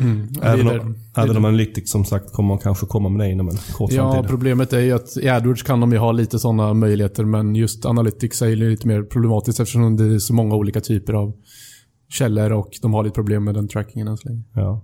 Mm. 0.00 0.28
Även, 0.42 0.80
om, 0.80 0.96
även 1.16 1.36
om 1.36 1.44
Analytics 1.44 1.90
som 1.90 2.04
sagt 2.04 2.32
kommer 2.32 2.56
kanske 2.56 2.86
komma 2.86 3.08
med 3.08 3.26
det 3.26 3.32
inom 3.32 3.48
en 3.48 3.56
kort 3.72 3.92
Ja, 3.92 4.12
framtid. 4.12 4.30
problemet 4.30 4.72
är 4.72 4.80
ju 4.80 4.92
att 4.92 5.16
i 5.16 5.28
AdWords 5.28 5.62
kan 5.62 5.80
de 5.80 5.92
ju 5.92 5.98
ha 5.98 6.12
lite 6.12 6.38
sådana 6.38 6.74
möjligheter 6.74 7.24
men 7.24 7.54
just 7.56 7.86
Analytics 7.86 8.42
är 8.42 8.46
ju 8.46 8.56
lite 8.56 8.88
mer 8.88 9.02
problematiskt 9.02 9.60
eftersom 9.60 9.96
det 9.96 10.14
är 10.14 10.18
så 10.18 10.34
många 10.34 10.54
olika 10.54 10.80
typer 10.80 11.12
av 11.12 11.32
källor 12.08 12.52
och 12.52 12.70
de 12.82 12.94
har 12.94 13.04
lite 13.04 13.14
problem 13.14 13.44
med 13.44 13.54
den 13.54 13.68
trackingen 13.68 14.08
än 14.08 14.16
så 14.16 14.28
länge. 14.28 14.42
Ja. 14.54 14.82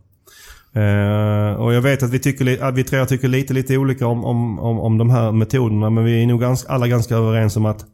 Uh, 0.77 1.61
och 1.61 1.75
jag 1.75 1.83
vet 1.83 2.03
att 2.03 2.11
vi, 2.11 2.19
tycker, 2.19 2.63
att 2.63 2.75
vi 2.75 2.85
tre 2.85 3.07
tycker 3.07 3.29
lite, 3.29 3.55
lite 3.55 3.77
olika 3.77 4.07
om, 4.07 4.25
om, 4.25 4.59
om, 4.59 4.81
om 4.81 4.99
de 4.99 5.11
här 5.11 5.33
metoderna. 5.33 5.91
Men 5.91 6.05
vi 6.05 6.23
är 6.23 6.27
nog 6.27 6.41
ganska, 6.41 6.73
alla 6.73 6.89
ganska 6.89 7.17
överens 7.17 7.57
om 7.57 7.67
att 7.67 7.85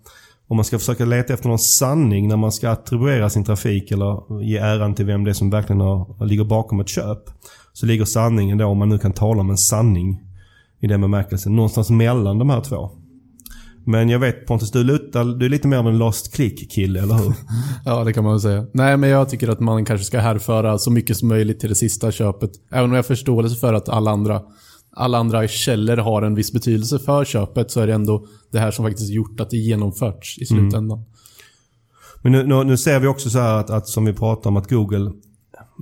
om 0.49 0.57
man 0.57 0.65
ska 0.65 0.79
försöka 0.79 1.05
leta 1.05 1.33
efter 1.35 1.49
någon 1.49 1.59
sanning 1.59 2.29
när 2.29 2.37
man 2.37 2.53
ska 2.53 2.71
attribuera 2.71 3.31
sin 3.31 3.45
trafik 3.45 3.91
eller 3.91 4.43
ge 4.43 4.59
äran 4.59 4.95
till 4.95 5.07
vem 5.07 5.25
det 5.25 5.31
är 5.31 5.35
som 5.35 5.51
verkligen 5.51 5.81
har, 5.81 6.27
ligger 6.27 6.45
bakom 6.45 6.81
ett 6.81 6.89
köp. 6.89 7.23
Så 7.73 7.87
ligger 7.87 8.05
sanningen 8.05 8.59
då, 8.59 8.67
om 8.67 8.79
man 8.79 8.89
nu 8.89 8.99
kan 8.99 9.13
tala 9.13 9.41
om 9.41 9.51
en 9.51 9.59
sanning 9.59 10.23
i 10.81 10.87
den 10.87 11.01
bemärkelsen, 11.01 11.57
någonstans 11.57 11.91
mellan 11.91 12.39
de 12.39 12.51
här 12.51 12.61
två. 12.61 12.91
Men 13.89 14.09
jag 14.09 14.19
vet 14.19 14.47
Pontus, 14.47 14.71
du, 14.71 14.85
lutar, 14.85 15.25
du 15.25 15.47
är 15.47 15.51
lite 15.51 15.69
mer 15.69 15.77
av 15.77 15.89
en 15.89 15.99
lost 15.99 16.35
click-kille, 16.35 17.03
eller 17.03 17.15
hur? 17.15 17.35
Ja, 17.85 18.05
det 18.05 18.13
kan 18.13 18.25
man 18.25 18.33
väl 18.33 18.41
säga. 18.41 18.67
Nej, 18.73 18.97
men 18.97 19.11
jag 19.11 19.29
tycker 19.29 19.49
att 19.49 19.61
man 19.61 19.85
kanske 19.85 20.05
ska 20.05 20.21
härföra 20.21 20.79
så 20.79 20.91
mycket 20.91 21.17
som 21.17 21.29
möjligt 21.29 21.61
till 21.61 21.69
det 21.69 21.75
sista 21.75 22.13
köpet. 22.13 22.51
Även 22.71 22.85
om 22.85 22.91
jag 22.91 22.99
har 22.99 23.03
förståelse 23.03 23.57
för 23.57 23.75
att 23.75 23.89
alla 23.89 24.11
andra, 24.11 24.43
alla 24.93 25.19
andra 25.19 25.49
källor 25.49 25.97
har 25.97 26.23
en 26.23 26.35
viss 26.35 26.53
betydelse 26.53 26.99
för 26.99 27.25
köpet 27.25 27.71
så 27.71 27.81
är 27.81 27.87
det 27.87 27.95
ändå 27.95 28.27
det 28.53 28.59
här 28.59 28.71
som 28.71 28.85
faktiskt 28.85 29.11
gjort 29.11 29.41
att 29.41 29.51
det 29.51 29.57
genomförts 29.57 30.39
i 30.39 30.47
slutändan. 30.47 31.05
Men 32.23 32.33
nu, 32.33 32.47
nu, 32.47 32.65
nu 32.65 32.77
ser 32.77 33.01
vi 33.01 33.07
också 33.07 33.31
så 33.31 33.39
här 33.39 33.55
att, 33.59 33.71
att 33.71 33.89
som 33.89 34.05
vi 34.05 34.13
pratar 34.13 34.51
om 34.51 34.57
att 34.57 34.71
Google 34.71 35.13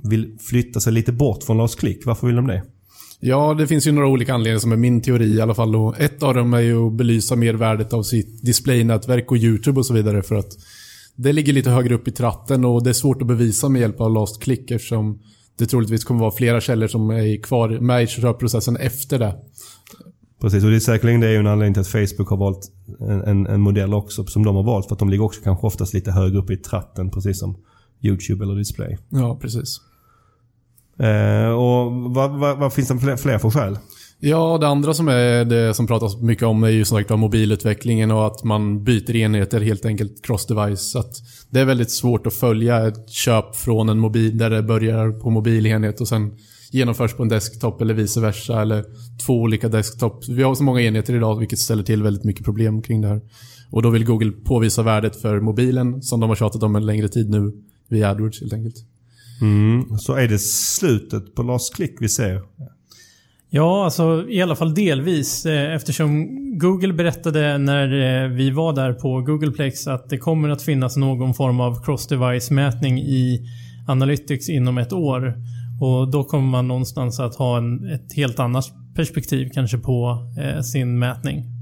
vill 0.03 0.37
flytta 0.49 0.79
sig 0.79 0.93
lite 0.93 1.11
bort 1.11 1.43
från 1.43 1.57
last 1.57 1.79
click. 1.79 2.05
Varför 2.05 2.27
vill 2.27 2.35
de 2.35 2.47
det? 2.47 2.63
Ja, 3.19 3.53
det 3.53 3.67
finns 3.67 3.87
ju 3.87 3.91
några 3.91 4.07
olika 4.07 4.33
anledningar 4.33 4.59
som 4.59 4.71
är 4.71 4.77
min 4.77 5.01
teori 5.01 5.35
i 5.35 5.41
alla 5.41 5.53
fall. 5.53 5.75
Och 5.75 5.99
ett 5.99 6.23
av 6.23 6.33
dem 6.33 6.53
är 6.53 6.59
ju 6.59 6.87
att 6.87 6.93
belysa 6.93 7.35
mervärdet 7.35 7.93
av 7.93 8.03
sitt 8.03 8.45
displaynätverk 8.45 9.31
och 9.31 9.37
YouTube 9.37 9.79
och 9.79 9.85
så 9.85 9.93
vidare 9.93 10.21
för 10.21 10.35
att 10.35 10.57
det 11.15 11.33
ligger 11.33 11.53
lite 11.53 11.69
högre 11.69 11.95
upp 11.95 12.07
i 12.07 12.11
tratten 12.11 12.65
och 12.65 12.83
det 12.83 12.89
är 12.89 12.93
svårt 12.93 13.21
att 13.21 13.27
bevisa 13.27 13.69
med 13.69 13.81
hjälp 13.81 14.01
av 14.01 14.13
last 14.13 14.41
click 14.41 14.71
eftersom 14.71 15.19
det 15.57 15.65
troligtvis 15.65 16.03
kommer 16.03 16.19
vara 16.19 16.31
flera 16.31 16.61
källor 16.61 16.87
som 16.87 17.09
är 17.09 17.41
kvar 17.41 17.69
med 17.69 18.03
i 18.03 18.07
köpprocessen 18.07 18.77
efter 18.77 19.19
det. 19.19 19.35
Precis, 20.41 20.63
och 20.63 20.69
det 20.69 20.75
är 20.75 20.79
säkerligen 20.79 21.21
det 21.21 21.27
är 21.27 21.31
ju 21.31 21.37
en 21.37 21.47
anledning 21.47 21.73
till 21.73 21.81
att 21.81 22.09
Facebook 22.09 22.29
har 22.29 22.37
valt 22.37 22.71
en, 22.99 23.21
en, 23.21 23.47
en 23.47 23.61
modell 23.61 23.93
också 23.93 24.25
som 24.25 24.45
de 24.45 24.55
har 24.55 24.63
valt. 24.63 24.87
För 24.87 24.95
att 24.95 24.99
de 24.99 25.09
ligger 25.09 25.23
också 25.23 25.41
kanske 25.43 25.67
oftast 25.67 25.93
lite 25.93 26.11
högre 26.11 26.37
upp 26.37 26.49
i 26.49 26.57
tratten 26.57 27.11
precis 27.11 27.39
som 27.39 27.57
YouTube 28.01 28.43
eller 28.43 28.55
display. 28.55 28.97
Ja, 29.09 29.37
precis. 29.41 29.81
Eh, 30.99 31.49
och 31.49 31.91
vad, 31.91 32.39
vad, 32.39 32.57
vad 32.57 32.73
finns 32.73 32.87
det 32.87 32.99
fler, 32.99 33.17
fler 33.17 33.37
för 33.37 33.49
skäl? 33.49 33.77
Ja, 34.19 34.57
det 34.61 34.67
andra 34.67 34.93
som 34.93 35.07
är 35.07 35.45
det 35.45 35.73
som 35.73 35.87
pratas 35.87 36.17
mycket 36.21 36.43
om 36.43 36.63
är 36.63 36.69
ju 36.69 36.85
som 36.85 36.97
sagt 36.97 37.09
mobilutvecklingen 37.09 38.11
och 38.11 38.27
att 38.27 38.43
man 38.43 38.83
byter 38.83 39.15
enheter 39.15 39.61
helt 39.61 39.85
enkelt 39.85 40.27
cross-device. 40.27 40.75
Så 40.75 40.99
att 40.99 41.13
det 41.49 41.59
är 41.59 41.65
väldigt 41.65 41.91
svårt 41.91 42.27
att 42.27 42.33
följa 42.33 42.87
ett 42.87 43.09
köp 43.09 43.55
från 43.55 43.89
en 43.89 43.99
mobil 43.99 44.37
där 44.37 44.49
det 44.49 44.63
börjar 44.63 45.11
på 45.11 45.29
mobilenhet 45.29 46.01
och 46.01 46.07
sen 46.07 46.37
genomförs 46.71 47.13
på 47.13 47.23
en 47.23 47.29
desktop 47.29 47.81
eller 47.81 47.93
vice 47.93 48.21
versa. 48.21 48.61
Eller 48.61 48.85
två 49.25 49.33
olika 49.33 49.69
desktops. 49.69 50.29
Vi 50.29 50.43
har 50.43 50.55
så 50.55 50.63
många 50.63 50.81
enheter 50.81 51.15
idag 51.15 51.39
vilket 51.39 51.59
ställer 51.59 51.83
till 51.83 52.03
väldigt 52.03 52.23
mycket 52.23 52.45
problem 52.45 52.81
kring 52.81 53.01
det 53.01 53.07
här. 53.07 53.21
Och 53.71 53.81
då 53.81 53.89
vill 53.89 54.05
Google 54.05 54.31
påvisa 54.31 54.83
värdet 54.83 55.21
för 55.21 55.39
mobilen 55.39 56.01
som 56.01 56.19
de 56.19 56.29
har 56.29 56.35
tjatat 56.35 56.63
om 56.63 56.75
en 56.75 56.85
längre 56.85 57.07
tid 57.07 57.29
nu 57.29 57.53
via 57.87 58.09
AdWords 58.09 58.41
helt 58.41 58.53
enkelt. 58.53 58.75
Mm. 59.41 59.97
Så 59.97 60.13
är 60.13 60.27
det 60.27 60.39
slutet 60.39 61.35
på 61.35 61.43
Lars 61.43 61.69
Click 61.69 61.95
vi 61.99 62.09
ser? 62.09 62.41
Ja, 63.49 63.85
alltså 63.85 64.25
i 64.29 64.41
alla 64.41 64.55
fall 64.55 64.73
delvis. 64.73 65.45
Eh, 65.45 65.75
eftersom 65.75 66.27
Google 66.59 66.93
berättade 66.93 67.57
när 67.57 68.23
eh, 68.23 68.29
vi 68.29 68.51
var 68.51 68.73
där 68.73 68.93
på 68.93 69.21
Googleplex 69.21 69.87
att 69.87 70.09
det 70.09 70.17
kommer 70.17 70.49
att 70.49 70.61
finnas 70.61 70.97
någon 70.97 71.33
form 71.33 71.59
av 71.59 71.83
cross-device-mätning 71.85 72.99
i 72.99 73.49
Analytics 73.87 74.49
inom 74.49 74.77
ett 74.77 74.93
år. 74.93 75.33
Och 75.81 76.11
då 76.11 76.23
kommer 76.23 76.47
man 76.47 76.67
någonstans 76.67 77.19
att 77.19 77.35
ha 77.35 77.57
en, 77.57 77.91
ett 77.91 78.13
helt 78.15 78.39
annat 78.39 78.65
perspektiv 78.95 79.49
kanske 79.53 79.77
på 79.77 80.27
eh, 80.39 80.61
sin 80.61 80.99
mätning. 80.99 81.56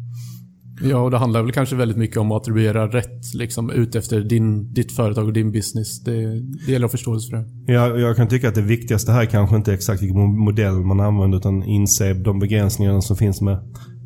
Ja, 0.82 0.98
och 0.98 1.12
det 1.12 1.18
handlar 1.18 1.44
väl 1.44 1.52
kanske 1.52 1.76
väldigt 1.76 1.98
mycket 1.98 2.18
om 2.18 2.32
att 2.32 2.42
attribuera 2.42 2.88
rätt 2.88 3.34
liksom, 3.34 3.70
ut 3.70 3.96
efter 3.96 4.22
din, 4.22 4.74
ditt 4.74 4.92
företag 4.92 5.26
och 5.26 5.34
din 5.34 5.52
business. 5.52 6.04
Det, 6.04 6.12
det 6.66 6.72
gäller 6.72 6.86
att 6.86 6.92
ha 6.92 6.98
förståelse 6.98 7.30
för 7.30 7.38
det. 7.38 7.74
Jag, 7.74 8.00
jag 8.00 8.16
kan 8.16 8.28
tycka 8.28 8.50
att 8.50 8.56
det 8.56 8.62
viktigaste 8.62 9.12
här 9.12 9.26
kanske 9.26 9.56
inte 9.56 9.72
är 9.72 9.76
exakt 9.76 10.02
vilken 10.02 10.18
mo- 10.18 10.38
modell 10.38 10.74
man 10.74 11.00
använder 11.00 11.38
utan 11.38 11.64
inse 11.64 12.14
de 12.14 12.40
begränsningarna 12.40 13.02
som 13.02 13.18
finns 13.18 13.42
med, 13.42 13.58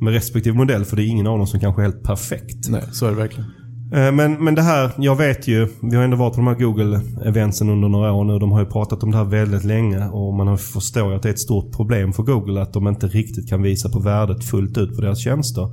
med 0.01 0.13
respektive 0.13 0.57
modell. 0.57 0.85
För 0.85 0.95
det 0.95 1.03
är 1.03 1.07
ingen 1.07 1.27
av 1.27 1.37
dem 1.37 1.47
som 1.47 1.59
kanske 1.59 1.81
är 1.81 1.83
helt 1.83 2.03
perfekt. 2.03 2.69
Nej, 2.69 2.83
så 2.91 3.05
är 3.05 3.09
det 3.09 3.17
verkligen. 3.17 3.49
Eh, 3.93 4.11
Men, 4.11 4.43
men 4.43 4.55
det 4.55 4.61
här, 4.61 4.91
jag 4.97 5.15
vet 5.15 5.47
ju, 5.47 5.67
vi 5.81 5.95
har 5.95 6.03
ändå 6.03 6.17
varit 6.17 6.33
på 6.33 6.41
de 6.41 6.47
här 6.47 6.55
Google-eventsen 6.55 7.69
under 7.69 7.89
några 7.89 8.13
år 8.13 8.23
nu. 8.23 8.39
De 8.39 8.51
har 8.51 8.59
ju 8.59 8.65
pratat 8.65 9.03
om 9.03 9.11
det 9.11 9.17
här 9.17 9.23
väldigt 9.23 9.63
länge 9.63 10.07
och 10.07 10.33
man 10.33 10.57
förstår 10.57 11.09
ju 11.09 11.15
att 11.15 11.23
det 11.23 11.29
är 11.29 11.33
ett 11.33 11.39
stort 11.39 11.71
problem 11.75 12.13
för 12.13 12.23
Google 12.23 12.61
att 12.61 12.73
de 12.73 12.87
inte 12.87 13.07
riktigt 13.07 13.49
kan 13.49 13.61
visa 13.61 13.89
på 13.89 13.99
värdet 13.99 14.43
fullt 14.43 14.77
ut 14.77 14.95
på 14.95 15.01
deras 15.01 15.19
tjänster. 15.19 15.67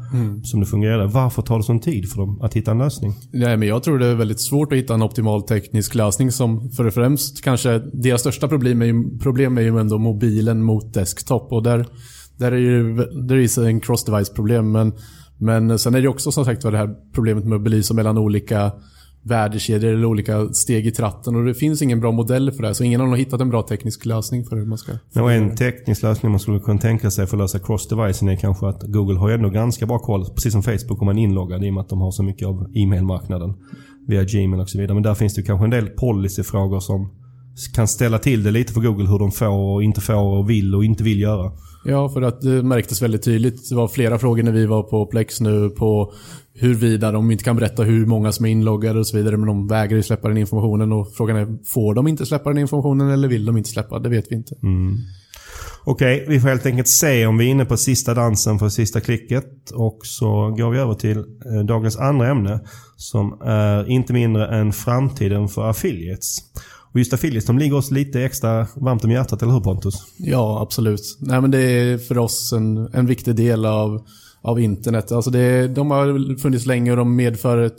Som 0.44 0.60
det 0.60 0.66
fungerar. 0.66 1.06
Varför 1.06 1.42
tar 1.42 1.56
det 1.56 1.64
sån 1.64 1.80
tid 1.80 2.10
för 2.10 2.18
dem 2.18 2.40
att 2.42 2.54
hitta 2.54 2.70
en 2.70 2.78
lösning? 2.78 3.14
Nej, 3.32 3.56
men 3.56 3.68
jag 3.68 3.82
tror 3.82 3.98
det 3.98 4.06
är 4.06 4.14
väldigt 4.14 4.40
svårt 4.40 4.72
att 4.72 4.78
hitta 4.78 4.94
en 4.94 5.02
optimal 5.02 5.42
teknisk 5.42 5.94
lösning 5.94 6.32
som 6.32 6.70
för 6.70 6.84
det 6.84 6.90
främst 6.90 7.44
kanske 7.44 7.78
deras 7.78 8.20
största 8.20 8.48
problem 8.48 8.82
är 8.82 8.86
ju, 8.86 9.18
problem 9.18 9.58
är 9.58 9.62
ju 9.62 9.78
ändå 9.78 9.98
mobilen 9.98 10.62
mot 10.62 10.94
desktop 10.94 11.52
och 11.52 11.62
där, 11.62 11.86
där 12.38 12.52
är 12.52 12.56
ju 12.56 12.94
där 13.28 13.36
är 13.36 13.68
en 13.68 13.80
cross-device 13.80 14.34
problem 14.34 14.72
men, 14.72 14.92
men 15.38 15.78
sen 15.78 15.94
är 15.94 16.02
det 16.02 16.08
också 16.08 16.32
som 16.32 16.44
sagt 16.44 16.64
var 16.64 16.72
det 16.72 16.78
här 16.78 16.94
problemet 17.14 17.44
med 17.44 17.56
att 17.56 17.62
belysa 17.62 17.94
mellan 17.94 18.18
olika 18.18 18.72
värdekedjor 19.22 19.92
eller 19.92 20.04
olika 20.04 20.48
steg 20.48 20.86
i 20.86 20.90
tratten 20.90 21.36
och 21.36 21.44
det 21.44 21.54
finns 21.54 21.82
ingen 21.82 22.00
bra 22.00 22.12
modell 22.12 22.52
för 22.52 22.62
det 22.62 22.68
här 22.68 22.74
så 22.74 22.84
ingen 22.84 23.00
har 23.00 23.16
hittat 23.16 23.40
en 23.40 23.50
bra 23.50 23.62
teknisk 23.62 24.06
lösning 24.06 24.44
för 24.44 24.56
hur 24.56 24.66
man 24.66 24.78
ska... 24.78 24.92
Och 25.20 25.32
en 25.32 25.56
teknisk 25.56 26.02
lösning 26.02 26.32
man 26.32 26.40
skulle 26.40 26.60
kunna 26.60 26.78
tänka 26.78 27.10
sig 27.10 27.26
för 27.26 27.36
att 27.36 27.40
lösa 27.40 27.58
cross-devicen 27.58 28.28
är 28.28 28.36
kanske 28.36 28.68
att 28.68 28.82
Google 28.82 29.18
har 29.18 29.30
ändå 29.30 29.48
ganska 29.48 29.86
bra 29.86 29.98
koll, 29.98 30.24
precis 30.34 30.52
som 30.52 30.62
Facebook, 30.62 31.00
om 31.02 31.06
man 31.06 31.18
är 31.18 31.22
inloggad 31.22 31.64
i 31.64 31.70
och 31.70 31.74
med 31.74 31.80
att 31.80 31.88
de 31.88 32.00
har 32.00 32.10
så 32.10 32.22
mycket 32.22 32.48
av 32.48 32.66
e-mailmarknaden 32.74 33.54
via 34.06 34.24
Gmail 34.24 34.60
och 34.60 34.70
så 34.70 34.78
vidare. 34.78 34.94
Men 34.94 35.02
där 35.02 35.14
finns 35.14 35.34
det 35.34 35.42
kanske 35.42 35.66
en 35.66 35.70
del 35.70 35.86
policyfrågor 35.86 36.80
som 36.80 37.10
kan 37.74 37.88
ställa 37.88 38.18
till 38.18 38.42
det 38.42 38.50
lite 38.50 38.72
för 38.72 38.80
Google 38.80 39.08
hur 39.08 39.18
de 39.18 39.32
får 39.32 39.74
och 39.74 39.82
inte 39.82 40.00
får 40.00 40.38
och 40.38 40.50
vill 40.50 40.74
och 40.74 40.84
inte 40.84 41.04
vill 41.04 41.20
göra. 41.20 41.52
Ja, 41.84 42.08
för 42.08 42.22
att 42.22 42.40
det 42.40 42.62
märktes 42.62 43.02
väldigt 43.02 43.22
tydligt. 43.22 43.68
Det 43.68 43.74
var 43.74 43.88
flera 43.88 44.18
frågor 44.18 44.42
när 44.42 44.52
vi 44.52 44.66
var 44.66 44.82
på 44.82 45.06
Plex 45.06 45.40
nu 45.40 45.70
på 45.70 46.12
huruvida 46.54 47.12
de 47.12 47.30
inte 47.30 47.44
kan 47.44 47.56
berätta 47.56 47.82
hur 47.82 48.06
många 48.06 48.32
som 48.32 48.46
är 48.46 48.50
inloggade 48.50 48.98
och 48.98 49.06
så 49.06 49.16
vidare. 49.16 49.36
Men 49.36 49.46
de 49.46 49.68
vägrar 49.68 49.96
ju 49.96 50.02
släppa 50.02 50.28
den 50.28 50.36
informationen 50.36 50.92
och 50.92 51.12
frågan 51.14 51.36
är, 51.36 51.64
får 51.64 51.94
de 51.94 52.08
inte 52.08 52.26
släppa 52.26 52.50
den 52.50 52.58
informationen 52.58 53.10
eller 53.10 53.28
vill 53.28 53.44
de 53.44 53.56
inte 53.56 53.70
släppa? 53.70 53.98
Det 53.98 54.08
vet 54.08 54.26
vi 54.30 54.36
inte. 54.36 54.54
Okej, 55.84 56.24
vi 56.28 56.40
får 56.40 56.48
helt 56.48 56.66
enkelt 56.66 56.88
se 56.88 57.26
om 57.26 57.38
vi 57.38 57.46
är 57.46 57.50
inne 57.50 57.64
på 57.64 57.76
sista 57.76 58.14
dansen 58.14 58.58
för 58.58 58.68
sista 58.68 59.00
klicket. 59.00 59.70
Och 59.74 59.98
så 60.02 60.50
går 60.50 60.70
vi 60.70 60.78
över 60.78 60.94
till 60.94 61.18
eh, 61.18 61.64
dagens 61.66 61.96
andra 61.96 62.30
ämne. 62.30 62.60
Som 62.96 63.40
är 63.44 63.90
inte 63.90 64.12
mindre 64.12 64.46
än 64.46 64.72
framtiden 64.72 65.48
för 65.48 65.70
affiliates. 65.70 66.38
Och 66.96 67.00
just 67.00 67.12
affiliates, 67.12 67.48
ligger 67.48 67.76
oss 67.76 67.90
lite 67.90 68.22
extra 68.22 68.66
varmt 68.74 69.04
om 69.04 69.10
hjärtat, 69.10 69.42
eller 69.42 69.52
hur 69.52 69.60
Pontus? 69.60 69.94
Ja, 70.16 70.62
absolut. 70.62 71.18
Nej, 71.20 71.40
men 71.40 71.50
det 71.50 71.58
är 71.58 71.98
för 71.98 72.18
oss 72.18 72.52
en, 72.52 72.76
en 72.92 73.06
viktig 73.06 73.36
del 73.36 73.64
av, 73.66 74.06
av 74.42 74.60
internet. 74.60 75.12
Alltså 75.12 75.30
det, 75.30 75.68
de 75.68 75.90
har 75.90 76.38
funnits 76.38 76.66
länge 76.66 76.90
och 76.90 76.96
de 76.96 77.16
medför 77.16 77.58
ett, 77.58 77.78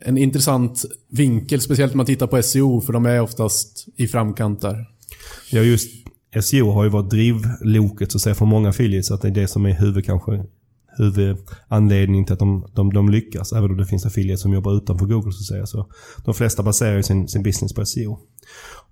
en 0.00 0.18
intressant 0.18 0.84
vinkel, 1.10 1.60
speciellt 1.60 1.92
om 1.92 1.96
man 1.96 2.06
tittar 2.06 2.26
på 2.26 2.42
SEO, 2.42 2.80
för 2.80 2.92
de 2.92 3.06
är 3.06 3.20
oftast 3.20 3.86
i 3.96 4.08
framkant 4.08 4.60
där. 4.60 4.86
Ja, 5.50 5.60
just 5.60 5.90
SEO 6.42 6.70
har 6.70 6.84
ju 6.84 6.90
varit 6.90 7.10
drivloket 7.10 8.12
så 8.12 8.18
att 8.18 8.22
säga 8.22 8.34
för 8.34 8.46
många 8.46 8.68
affiliates. 8.68 9.10
Att 9.10 9.22
det 9.22 9.28
är 9.28 9.32
det 9.32 9.48
som 9.48 9.66
är 9.66 9.72
huvud 9.72 10.04
kanske 10.06 10.44
huvudanledning 10.98 12.24
till 12.24 12.32
att 12.32 12.38
de, 12.38 12.66
de, 12.74 12.92
de 12.92 13.08
lyckas. 13.08 13.52
Även 13.52 13.70
om 13.70 13.76
det 13.76 13.86
finns 13.86 14.06
affiliates 14.06 14.40
som 14.42 14.52
jobbar 14.52 14.76
utanför 14.76 15.06
Google 15.06 15.32
så 15.32 15.38
att 15.42 15.46
säga. 15.46 15.66
Så 15.66 15.86
de 16.24 16.34
flesta 16.34 16.62
baserar 16.62 16.96
ju 16.96 17.02
sin, 17.02 17.28
sin 17.28 17.42
business 17.42 17.72
på 17.74 17.84
SEO. 17.86 18.18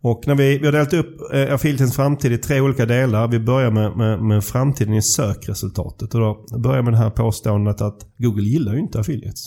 Och 0.02 0.22
när 0.26 0.34
vi, 0.34 0.58
vi 0.58 0.64
har 0.66 0.72
delat 0.72 0.92
upp 0.92 1.16
eh, 1.34 1.54
affiliatens 1.54 1.96
framtid 1.96 2.32
i 2.32 2.38
tre 2.38 2.60
olika 2.60 2.86
delar. 2.86 3.28
Vi 3.28 3.38
börjar 3.40 3.70
med, 3.70 3.96
med, 3.96 4.22
med 4.22 4.44
framtiden 4.44 4.94
i 4.94 5.02
sökresultatet. 5.02 6.14
Och 6.14 6.20
då 6.20 6.58
börjar 6.58 6.82
med 6.82 6.92
det 6.92 6.96
här 6.98 7.10
påståendet 7.10 7.80
att 7.80 8.06
Google 8.16 8.42
gillar 8.48 8.72
ju 8.74 8.80
inte 8.80 9.00
affiliates. 9.00 9.46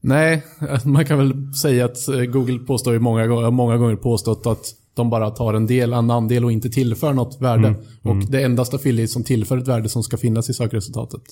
Nej, 0.00 0.44
man 0.84 1.04
kan 1.06 1.18
väl 1.18 1.54
säga 1.54 1.84
att 1.84 2.08
eh, 2.08 2.20
Google 2.20 2.58
påstår 2.58 2.92
ju 2.92 2.98
många, 2.98 3.26
gånger- 3.26 3.42
har 3.44 3.50
många 3.50 3.76
gånger 3.76 3.96
påstått 3.96 4.46
att 4.46 4.64
de 4.94 5.10
bara 5.10 5.30
tar 5.30 5.54
en 5.54 5.66
del, 5.66 5.92
en 5.92 6.10
andel 6.10 6.44
och 6.44 6.52
inte 6.52 6.70
tillför 6.70 7.12
något 7.12 7.40
värde. 7.40 7.74
Och 8.02 8.16
det 8.16 8.42
endast 8.42 8.74
affiliate 8.74 9.12
som 9.12 9.24
tillför 9.24 9.58
ett 9.58 9.68
värde 9.68 9.88
som 9.88 10.02
ska 10.02 10.16
finnas 10.16 10.50
i 10.50 10.54
sökresultatet. 10.54 11.22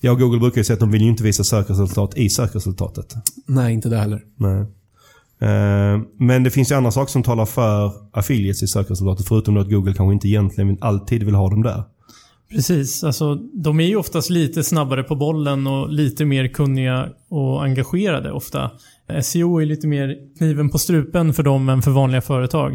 Jag 0.00 0.12
och 0.12 0.20
Google 0.20 0.40
brukar 0.40 0.58
ju 0.58 0.64
säga 0.64 0.74
att 0.74 0.80
de 0.80 0.90
vill 0.90 1.02
ju 1.02 1.08
inte 1.08 1.22
visa 1.22 1.44
sökresultat 1.44 2.16
i 2.16 2.28
sökresultatet. 2.28 3.14
Nej, 3.46 3.74
inte 3.74 3.88
det 3.88 3.96
heller. 3.96 4.22
Nej. 4.36 4.60
Eh, 5.40 6.00
Men 6.18 6.42
det 6.42 6.50
finns 6.50 6.70
ju 6.70 6.74
andra 6.74 6.90
saker 6.90 7.12
som 7.12 7.22
talar 7.22 7.46
för 7.46 7.92
affiliates 8.12 8.62
i 8.62 8.66
sökresultatet. 8.66 9.28
Förutom 9.28 9.56
att 9.56 9.70
Google 9.70 9.94
kanske 9.94 10.12
inte 10.12 10.28
egentligen 10.28 10.78
alltid 10.80 11.22
vill 11.22 11.34
ha 11.34 11.50
dem 11.50 11.62
där. 11.62 11.82
Precis. 12.50 13.04
Alltså, 13.04 13.34
de 13.34 13.80
är 13.80 13.86
ju 13.86 13.96
oftast 13.96 14.30
lite 14.30 14.64
snabbare 14.64 15.02
på 15.02 15.16
bollen 15.16 15.66
och 15.66 15.92
lite 15.92 16.24
mer 16.24 16.48
kunniga 16.48 17.08
och 17.28 17.64
engagerade 17.64 18.32
ofta. 18.32 18.70
SEO 19.22 19.58
är 19.58 19.66
lite 19.66 19.86
mer 19.86 20.16
kniven 20.38 20.70
på 20.70 20.78
strupen 20.78 21.34
för 21.34 21.42
dem 21.42 21.68
än 21.68 21.82
för 21.82 21.90
vanliga 21.90 22.20
företag. 22.20 22.74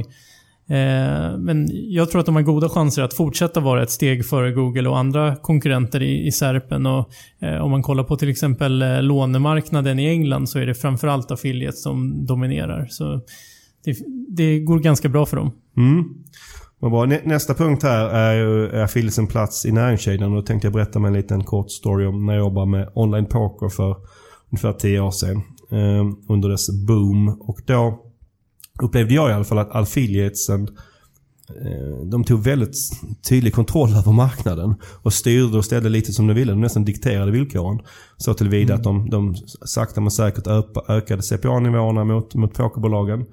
Eh, 0.70 1.38
men 1.38 1.68
jag 1.72 2.10
tror 2.10 2.20
att 2.20 2.26
de 2.26 2.36
har 2.36 2.42
goda 2.42 2.70
chanser 2.70 3.04
att 3.04 3.14
fortsätta 3.14 3.60
vara 3.60 3.84
ett 3.84 3.92
steg 3.92 4.26
före 4.26 4.52
Google 4.52 4.90
och 4.90 4.98
andra 4.98 5.36
konkurrenter 5.36 6.02
i, 6.02 6.28
i 6.28 6.32
Serpen. 6.32 6.86
Och, 6.86 7.10
eh, 7.40 7.58
om 7.58 7.72
man 7.72 7.82
kollar 7.82 8.04
på 8.04 8.16
till 8.16 8.30
exempel 8.30 8.82
eh, 8.82 9.02
lånemarknaden 9.02 10.00
i 10.00 10.06
England 10.06 10.50
så 10.50 10.60
är 10.60 10.66
det 10.66 10.76
framförallt 10.76 11.32
affiliates 11.32 11.84
som 11.84 12.26
dominerar. 12.26 12.88
Så 12.90 13.22
det, 13.86 13.98
det 14.28 14.60
går 14.60 14.80
ganska 14.80 15.10
bra 15.10 15.26
för 15.26 15.38
dem. 15.38 15.52
Mm. 15.78 16.04
Men 16.82 16.92
bra. 16.92 17.06
Nä- 17.06 17.22
Nästa 17.26 17.54
punkt 17.54 17.84
här 17.84 18.10
är 18.10 18.34
ju 18.34 18.68
är 18.68 18.84
affiliates 18.84 19.20
en 19.20 19.28
plats 19.28 19.66
i 19.66 19.72
näringskedjan. 19.72 20.32
Då 20.36 20.42
tänkte 20.42 20.66
jag 20.68 20.74
berätta 20.74 21.00
med 21.00 21.08
en 21.10 21.14
liten 21.16 21.44
kort 21.44 21.72
story 21.72 22.06
om 22.06 22.26
när 22.26 22.34
jag 22.34 22.40
jobbade 22.40 22.68
med 22.72 22.90
online 22.96 23.26
poker 23.26 23.70
för 23.70 23.96
ungefär 24.52 24.74
10 24.74 25.00
år 25.00 25.12
sedan. 25.12 25.42
Eh, 25.72 26.06
under 26.30 26.50
dess 26.50 26.86
boom. 26.88 27.28
Och 27.42 27.60
då 27.66 28.00
upplevde 28.82 29.14
jag 29.14 29.30
i 29.30 29.34
alla 29.34 29.44
fall 29.44 29.60
att 29.60 29.76
affiliatesen 29.76 30.62
eh, 31.50 32.06
de 32.12 32.24
tog 32.24 32.44
väldigt 32.44 32.76
tydlig 33.30 33.54
kontroll 33.54 33.90
över 33.90 34.12
marknaden 34.12 34.76
och 35.02 35.14
styrde 35.14 35.58
och 35.58 35.66
ställde 35.66 35.90
lite 35.90 36.14
som 36.14 36.28
de 36.28 36.34
ville. 36.34 36.52
De 36.52 36.62
nästan 36.62 36.86
dikterade 36.86 37.32
villkoren. 37.32 37.80
Så 38.18 38.34
tillvida 38.34 38.74
att 38.74 38.84
de, 38.84 39.10
de 39.10 39.36
sakta 39.66 40.02
men 40.02 40.12
säkert 40.12 40.48
ökade 40.90 41.22
CPA-nivåerna 41.22 42.04
mot, 42.04 42.36
mot 42.36 42.54
pokerbolagen. 42.54 43.26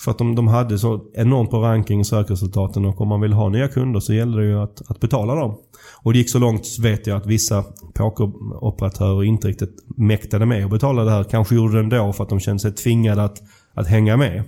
För 0.00 0.10
att 0.10 0.18
de, 0.18 0.34
de 0.34 0.48
hade 0.48 0.78
så 0.78 1.00
enormt 1.14 1.50
bra 1.50 1.62
ranking 1.62 2.00
i 2.00 2.04
sökresultaten 2.04 2.84
och 2.84 3.00
om 3.00 3.08
man 3.08 3.20
vill 3.20 3.32
ha 3.32 3.48
nya 3.48 3.68
kunder 3.68 4.00
så 4.00 4.14
gäller 4.14 4.38
det 4.38 4.46
ju 4.46 4.58
att, 4.58 4.90
att 4.90 5.00
betala 5.00 5.34
dem. 5.34 5.58
Och 6.02 6.12
det 6.12 6.18
gick 6.18 6.30
så 6.30 6.38
långt 6.38 6.66
så 6.66 6.82
vet 6.82 7.06
jag 7.06 7.16
att 7.16 7.26
vissa 7.26 7.64
pokeroperatörer 7.94 9.24
inte 9.24 9.48
riktigt 9.48 9.76
mäktade 9.96 10.46
med 10.46 10.64
att 10.64 10.70
betala 10.70 11.04
det 11.04 11.10
här. 11.10 11.24
Kanske 11.24 11.54
gjorde 11.54 11.74
det 11.74 11.80
ändå 11.80 12.12
för 12.12 12.24
att 12.24 12.30
de 12.30 12.40
kände 12.40 12.60
sig 12.60 12.72
tvingade 12.72 13.24
att, 13.24 13.42
att 13.74 13.86
hänga 13.86 14.16
med. 14.16 14.42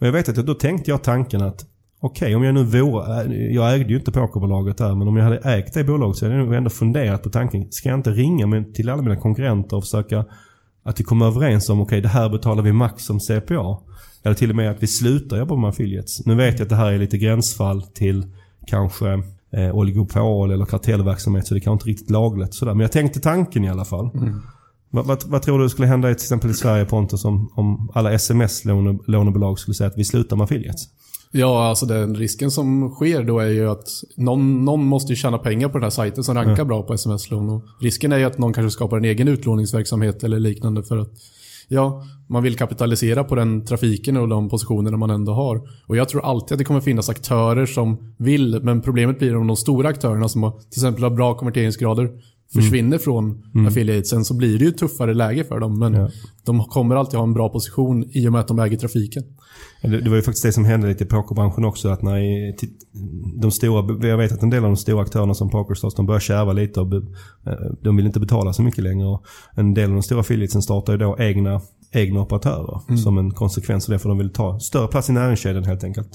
Och 0.00 0.06
jag 0.06 0.12
vet 0.12 0.28
att 0.28 0.46
då 0.46 0.54
tänkte 0.54 0.90
jag 0.90 1.02
tanken 1.02 1.42
att 1.42 1.66
okej 2.00 2.36
om 2.36 2.42
jag 2.42 2.54
nu 2.54 2.64
vore, 2.64 3.34
jag 3.34 3.74
ägde 3.74 3.92
ju 3.92 3.98
inte 3.98 4.12
pokerbolaget 4.12 4.78
där 4.78 4.94
men 4.94 5.08
om 5.08 5.16
jag 5.16 5.24
hade 5.24 5.38
ägt 5.38 5.74
det 5.74 5.84
bolaget 5.84 6.16
så 6.16 6.24
hade 6.24 6.36
jag 6.36 6.44
nog 6.44 6.54
ändå 6.54 6.70
funderat 6.70 7.22
på 7.22 7.30
tanken. 7.30 7.72
Ska 7.72 7.88
jag 7.88 7.98
inte 7.98 8.10
ringa 8.10 8.64
till 8.74 8.90
alla 8.90 9.02
mina 9.02 9.16
konkurrenter 9.16 9.76
och 9.76 9.84
försöka 9.84 10.24
Att 10.82 11.00
vi 11.00 11.04
kommer 11.04 11.26
överens 11.26 11.68
om, 11.68 11.80
okej 11.80 11.86
okay, 11.86 12.00
det 12.00 12.08
här 12.08 12.28
betalar 12.28 12.62
vi 12.62 12.72
max 12.72 13.04
som 13.04 13.20
CPA. 13.20 13.78
Eller 14.24 14.34
till 14.34 14.50
och 14.50 14.56
med 14.56 14.70
att 14.70 14.82
vi 14.82 14.86
slutar 14.86 15.36
jobba 15.36 15.56
med 15.56 15.68
affiliates. 15.68 16.26
Nu 16.26 16.34
vet 16.34 16.58
jag 16.58 16.62
att 16.62 16.68
det 16.68 16.76
här 16.76 16.92
är 16.92 16.98
lite 16.98 17.18
gränsfall 17.18 17.82
till 17.82 18.26
kanske 18.66 19.22
eh, 19.52 19.74
oligopol 19.74 20.50
eller 20.50 20.64
kartellverksamhet 20.64 21.46
så 21.46 21.54
det 21.54 21.60
kanske 21.60 21.72
inte 21.72 21.98
riktigt 21.98 22.10
lagligt 22.10 22.54
sådär. 22.54 22.74
Men 22.74 22.80
jag 22.80 22.92
tänkte 22.92 23.20
tanken 23.20 23.64
i 23.64 23.70
alla 23.70 23.84
fall. 23.84 24.10
Mm. 24.14 24.40
Vad, 24.90 25.06
vad, 25.06 25.24
vad, 25.26 25.42
tror 25.42 25.58
du 25.58 25.68
skulle 25.68 25.88
hända 25.88 26.08
till 26.08 26.14
exempel 26.14 26.50
i 26.50 26.54
Sverige 26.54 26.84
Pontus 26.84 27.24
om, 27.24 27.52
om 27.54 27.90
alla 27.94 28.12
sms-lånebolag 28.12 29.58
skulle 29.58 29.74
säga 29.74 29.88
att 29.88 29.98
vi 29.98 30.04
slutar 30.04 30.36
med 30.36 30.44
affiliates? 30.44 30.88
Ja, 31.36 31.64
alltså 31.68 31.86
den 31.86 32.14
risken 32.14 32.50
som 32.50 32.90
sker 32.90 33.24
då 33.24 33.38
är 33.38 33.48
ju 33.48 33.70
att 33.70 33.88
någon, 34.16 34.64
någon 34.64 34.84
måste 34.84 35.12
ju 35.12 35.16
tjäna 35.16 35.38
pengar 35.38 35.68
på 35.68 35.78
den 35.78 35.82
här 35.82 35.90
sajten 35.90 36.24
som 36.24 36.34
rankar 36.34 36.52
mm. 36.52 36.66
bra 36.66 36.82
på 36.82 36.94
sms-lån. 36.94 37.62
Risken 37.80 38.12
är 38.12 38.18
ju 38.18 38.24
att 38.24 38.38
någon 38.38 38.52
kanske 38.52 38.70
skapar 38.70 38.96
en 38.96 39.04
egen 39.04 39.28
utlåningsverksamhet 39.28 40.24
eller 40.24 40.38
liknande 40.38 40.82
för 40.82 40.98
att 40.98 41.12
ja, 41.68 42.02
man 42.28 42.42
vill 42.42 42.56
kapitalisera 42.56 43.24
på 43.24 43.34
den 43.34 43.64
trafiken 43.64 44.16
och 44.16 44.28
de 44.28 44.48
positionerna 44.48 44.96
man 44.96 45.10
ändå 45.10 45.32
har. 45.32 45.68
Och 45.86 45.96
jag 45.96 46.08
tror 46.08 46.24
alltid 46.24 46.54
att 46.54 46.58
det 46.58 46.64
kommer 46.64 46.80
finnas 46.80 47.08
aktörer 47.08 47.66
som 47.66 48.14
vill, 48.18 48.60
men 48.62 48.80
problemet 48.80 49.18
blir 49.18 49.36
om 49.36 49.46
de 49.46 49.56
stora 49.56 49.88
aktörerna 49.88 50.28
som 50.28 50.42
har, 50.42 50.50
till 50.50 50.80
exempel 50.80 51.02
har 51.02 51.10
bra 51.10 51.34
konverteringsgrader 51.34 52.10
försvinner 52.52 52.98
från 52.98 53.42
mm. 53.54 53.66
affiliatesen 53.66 54.24
så 54.24 54.34
blir 54.34 54.58
det 54.58 54.64
ju 54.64 54.70
tuffare 54.70 55.14
läge 55.14 55.44
för 55.44 55.60
dem. 55.60 55.78
Men 55.78 55.94
ja. 55.94 56.08
de 56.44 56.64
kommer 56.64 56.96
alltid 56.96 57.18
ha 57.18 57.24
en 57.24 57.34
bra 57.34 57.48
position 57.48 58.04
i 58.10 58.28
och 58.28 58.32
med 58.32 58.40
att 58.40 58.48
de 58.48 58.58
äger 58.58 58.76
trafiken. 58.76 59.22
Det, 59.82 60.00
det 60.00 60.10
var 60.10 60.16
ju 60.16 60.22
faktiskt 60.22 60.44
det 60.44 60.52
som 60.52 60.64
hände 60.64 60.88
lite 60.88 61.04
i 61.04 61.06
pokerbranschen 61.06 61.64
också. 61.64 61.88
Att 61.88 62.02
när 62.02 62.20
de 63.40 63.50
stora, 63.50 64.08
jag 64.08 64.18
vet 64.18 64.32
att 64.32 64.42
en 64.42 64.50
del 64.50 64.64
av 64.64 64.70
de 64.70 64.76
stora 64.76 65.02
aktörerna 65.02 65.34
som 65.34 65.50
Pokerstars, 65.50 65.94
de 65.94 66.06
börjar 66.06 66.20
kärva 66.20 66.52
lite 66.52 66.80
och 66.80 67.02
de 67.82 67.96
vill 67.96 68.06
inte 68.06 68.20
betala 68.20 68.52
så 68.52 68.62
mycket 68.62 68.84
längre. 68.84 69.06
Och 69.06 69.24
en 69.54 69.74
del 69.74 69.90
av 69.90 69.94
de 69.94 70.02
stora 70.02 70.20
affiliatesen 70.20 70.62
startar 70.62 70.92
ju 70.92 70.98
då 70.98 71.16
egna, 71.18 71.60
egna 71.92 72.20
operatörer 72.20 72.80
mm. 72.88 72.98
som 72.98 73.18
en 73.18 73.30
konsekvens 73.30 73.88
av 73.88 73.92
det. 73.92 73.98
För 73.98 74.08
de 74.08 74.18
vill 74.18 74.32
ta 74.32 74.60
större 74.60 74.88
plats 74.88 75.10
i 75.10 75.12
näringskedjan 75.12 75.64
helt 75.64 75.84
enkelt. 75.84 76.10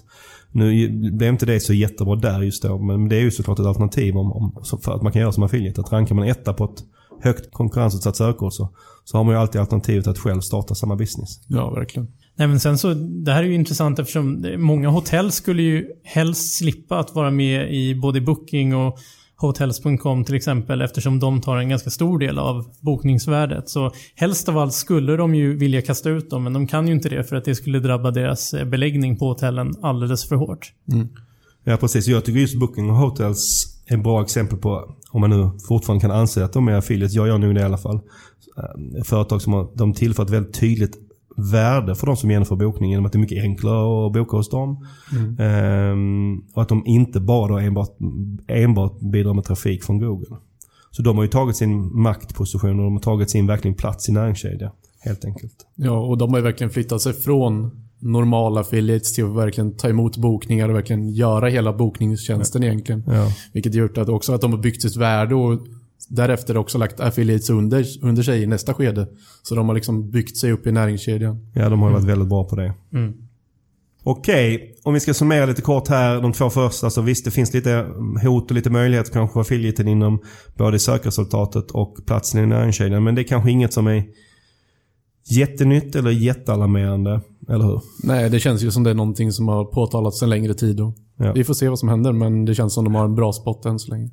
Nu 0.52 0.90
blev 1.12 1.30
inte 1.30 1.46
det 1.46 1.60
så 1.60 1.74
jättebra 1.74 2.16
där 2.16 2.42
just 2.42 2.64
då, 2.64 2.78
men 2.78 3.10
det 3.10 3.16
är 3.16 3.22
ju 3.22 3.32
såklart 3.32 3.60
ett 3.60 3.66
alternativ 3.66 4.18
om, 4.18 4.32
om, 4.32 4.64
för 4.84 4.96
att 4.96 5.02
man 5.02 5.12
kan 5.12 5.22
göra 5.22 5.32
som 5.32 5.44
affiliate. 5.44 5.82
Att 5.82 5.92
rankar 5.92 6.16
man 6.16 6.28
etta 6.28 6.54
på 6.54 6.64
ett 6.64 6.84
högt 7.22 7.52
konkurrensutsatt 7.52 8.16
sökord 8.16 8.54
så, 8.54 8.70
så 9.04 9.18
har 9.18 9.24
man 9.24 9.34
ju 9.34 9.40
alltid 9.40 9.62
alternativet 9.62 10.08
att 10.08 10.18
själv 10.18 10.42
starta 10.42 10.76
samma 10.76 10.96
business. 10.96 11.40
Ja, 11.48 11.70
verkligen. 11.70 12.08
Nej, 12.36 12.48
men 12.48 12.60
sen 12.60 12.78
så, 12.78 12.94
det 12.94 13.32
här 13.32 13.44
är 13.44 13.48
ju 13.48 13.56
intressant 13.56 14.00
eftersom 14.00 14.46
många 14.58 14.90
hotell 14.90 15.32
skulle 15.32 15.62
ju 15.62 15.88
helst 16.04 16.58
slippa 16.58 17.00
att 17.00 17.16
vara 17.16 17.32
med 17.32 17.74
i 17.74 17.96
både 17.96 18.22
Booking 18.22 18.76
och 18.76 18.98
Hotels.com 19.40 20.24
till 20.24 20.36
exempel 20.36 20.82
eftersom 20.82 21.20
de 21.20 21.42
tar 21.42 21.58
en 21.58 21.70
ganska 21.70 21.90
stor 21.90 22.20
del 22.20 22.40
av 22.40 22.66
bokningsvärdet. 22.80 23.70
Så 23.70 23.92
helst 24.16 24.50
av 24.50 24.58
allt 24.58 24.74
skulle 24.74 25.18
de 25.18 25.36
ju 25.36 25.58
vilja 25.58 25.82
kasta 25.82 26.10
ut 26.10 26.30
dem 26.30 26.44
men 26.44 26.54
de 26.54 26.68
kan 26.68 26.88
ju 26.88 26.94
inte 26.94 27.10
det 27.10 27.24
för 27.24 27.36
att 27.36 27.46
det 27.46 27.56
skulle 27.56 27.80
drabba 27.80 28.12
deras 28.12 28.54
eh, 28.54 28.66
beläggning 28.66 29.18
på 29.18 29.28
hotellen 29.28 29.74
alldeles 29.82 30.30
för 30.30 30.36
hårt. 30.36 30.74
Mm. 30.92 31.08
Ja 31.64 31.78
precis, 31.78 32.08
jag 32.08 32.26
tycker 32.26 32.40
just 32.40 32.60
Booking 32.60 32.90
och 32.90 32.96
Hotels 32.96 33.66
är 33.86 33.98
bra 33.98 34.22
exempel 34.22 34.58
på, 34.58 34.96
om 35.12 35.22
man 35.22 35.30
nu 35.30 35.50
fortfarande 35.68 36.02
kan 36.02 36.12
anse 36.12 36.46
att 36.46 36.54
de 36.54 36.68
är 36.68 36.74
affiliates, 36.74 37.14
jag 37.14 37.28
gör 37.28 37.38
nog 37.38 37.56
det 37.56 37.62
i 37.62 37.64
alla 37.64 37.78
fall. 37.78 38.00
Företag 39.06 39.42
som 39.42 39.54
har, 39.54 39.68
de 39.76 39.94
tillför 39.94 40.24
ett 40.24 40.30
väldigt 40.30 40.60
tydligt 40.60 41.09
värde 41.52 41.96
för 41.96 42.08
de 42.08 42.18
som 42.18 42.32
genomför 42.32 42.56
bokning 42.56 42.90
genom 42.90 43.06
att 43.06 43.12
det 43.12 43.18
är 43.18 43.20
mycket 43.20 43.44
enklare 43.44 44.08
att 44.08 44.14
boka 44.14 44.38
hos 44.38 44.50
dem. 44.50 44.88
Mm. 45.12 45.40
Ehm, 45.40 46.44
och 46.54 46.62
att 46.62 46.70
de 46.70 46.84
inte 46.86 47.20
bara 47.20 47.62
enbart, 47.62 47.98
enbart 48.48 49.00
bidrar 49.00 49.34
med 49.34 49.44
trafik 49.44 49.84
från 49.84 50.00
Google. 50.00 50.38
Så 50.92 51.02
de 51.02 51.18
har 51.18 51.24
ju 51.24 51.30
tagit 51.30 51.56
sin 51.56 52.02
maktposition 52.02 52.80
och 52.80 52.86
de 52.86 52.94
har 52.94 53.02
tagit 53.02 53.30
sin 53.30 53.48
verkligen 53.48 53.76
plats 53.76 54.10
i 54.10 54.12
näringskedjan. 54.12 54.72
Helt 55.00 55.26
enkelt. 55.26 55.54
Ja, 55.76 56.00
och 56.00 56.18
de 56.18 56.30
har 56.30 56.38
ju 56.38 56.44
verkligen 56.44 56.72
flyttat 56.72 57.02
sig 57.02 57.14
från 57.14 57.72
normala 58.00 58.62
affiliates 58.62 59.14
till 59.14 59.26
att 59.26 59.36
verkligen 59.36 59.78
ta 59.78 59.90
emot 59.90 60.18
bokningar 60.18 60.70
och 60.70 60.76
verkligen 60.76 61.10
göra 61.10 61.50
hela 61.50 61.74
bokningstjänsten 61.74 62.64
egentligen. 62.64 63.04
Ja. 63.08 63.28
Vilket 63.54 63.76
gjort 63.76 63.98
att 63.98 64.10
också 64.10 64.34
att 64.34 64.42
de 64.42 64.52
har 64.52 64.60
byggt 64.60 64.82
sitt 64.82 64.96
värde 64.96 65.36
och 65.36 65.60
därefter 66.10 66.58
också 66.58 66.78
lagt 66.78 67.00
affiliates 67.00 67.50
under, 67.50 67.86
under 68.02 68.24
sig 68.24 68.44
i 68.44 68.48
nästa 68.48 68.74
skede. 68.74 69.08
Så 69.44 69.56
de 69.56 69.68
har 69.68 69.76
liksom 69.76 70.12
byggt 70.12 70.38
sig 70.38 70.52
upp 70.52 70.68
i 70.68 70.72
näringskedjan. 70.72 71.52
Ja, 71.54 71.70
de 71.70 71.82
har 71.82 71.90
varit 71.90 72.04
mm. 72.04 72.10
väldigt 72.10 72.30
bra 72.30 72.44
på 72.44 72.56
det. 72.56 72.74
Mm. 72.94 73.14
Okej, 74.04 74.56
okay. 74.56 74.68
om 74.84 74.94
vi 74.94 75.00
ska 75.00 75.14
summera 75.14 75.46
lite 75.46 75.62
kort 75.62 75.88
här. 75.88 76.22
De 76.22 76.34
två 76.34 76.50
första. 76.50 76.90
Så 76.90 77.02
visst, 77.02 77.26
det 77.26 77.32
finns 77.32 77.54
lite 77.54 77.86
hot 78.24 78.52
och 78.52 78.56
lite 78.56 78.70
möjlighet 78.70 79.14
kanske 79.14 79.34
för 79.34 79.42
affiliaten 79.42 79.88
inom 79.88 80.20
både 80.58 80.80
sökresultatet 80.80 81.72
och 81.72 81.98
platsen 82.06 82.44
i 82.44 82.48
näringskedjan. 82.48 83.04
Men 83.04 83.16
det 83.16 83.22
är 83.22 83.24
kanske 83.24 83.52
inget 83.52 83.74
som 83.74 83.88
är 83.88 84.04
jättenytt 85.30 85.96
eller 85.96 86.12
jättealarmerande. 86.12 87.22
Eller 87.50 87.66
hur? 87.66 87.82
Nej, 88.04 88.30
det 88.30 88.40
känns 88.40 88.64
ju 88.64 88.72
som 88.72 88.84
det 88.84 88.90
är 88.90 88.96
någonting 88.96 89.32
som 89.32 89.48
har 89.48 89.66
påtalats 89.66 90.22
en 90.22 90.30
längre 90.30 90.54
tid. 90.54 90.80
Och 90.80 90.94
ja. 91.20 91.32
Vi 91.34 91.44
får 91.44 91.54
se 91.54 91.70
vad 91.70 91.80
som 91.80 91.90
händer, 91.90 92.14
men 92.14 92.46
det 92.46 92.56
känns 92.56 92.74
som 92.74 92.84
de 92.84 92.96
har 92.96 93.06
en 93.06 93.16
bra 93.16 93.34
spot 93.34 93.66
än 93.66 93.80
så 93.80 93.92
länge. 93.92 94.10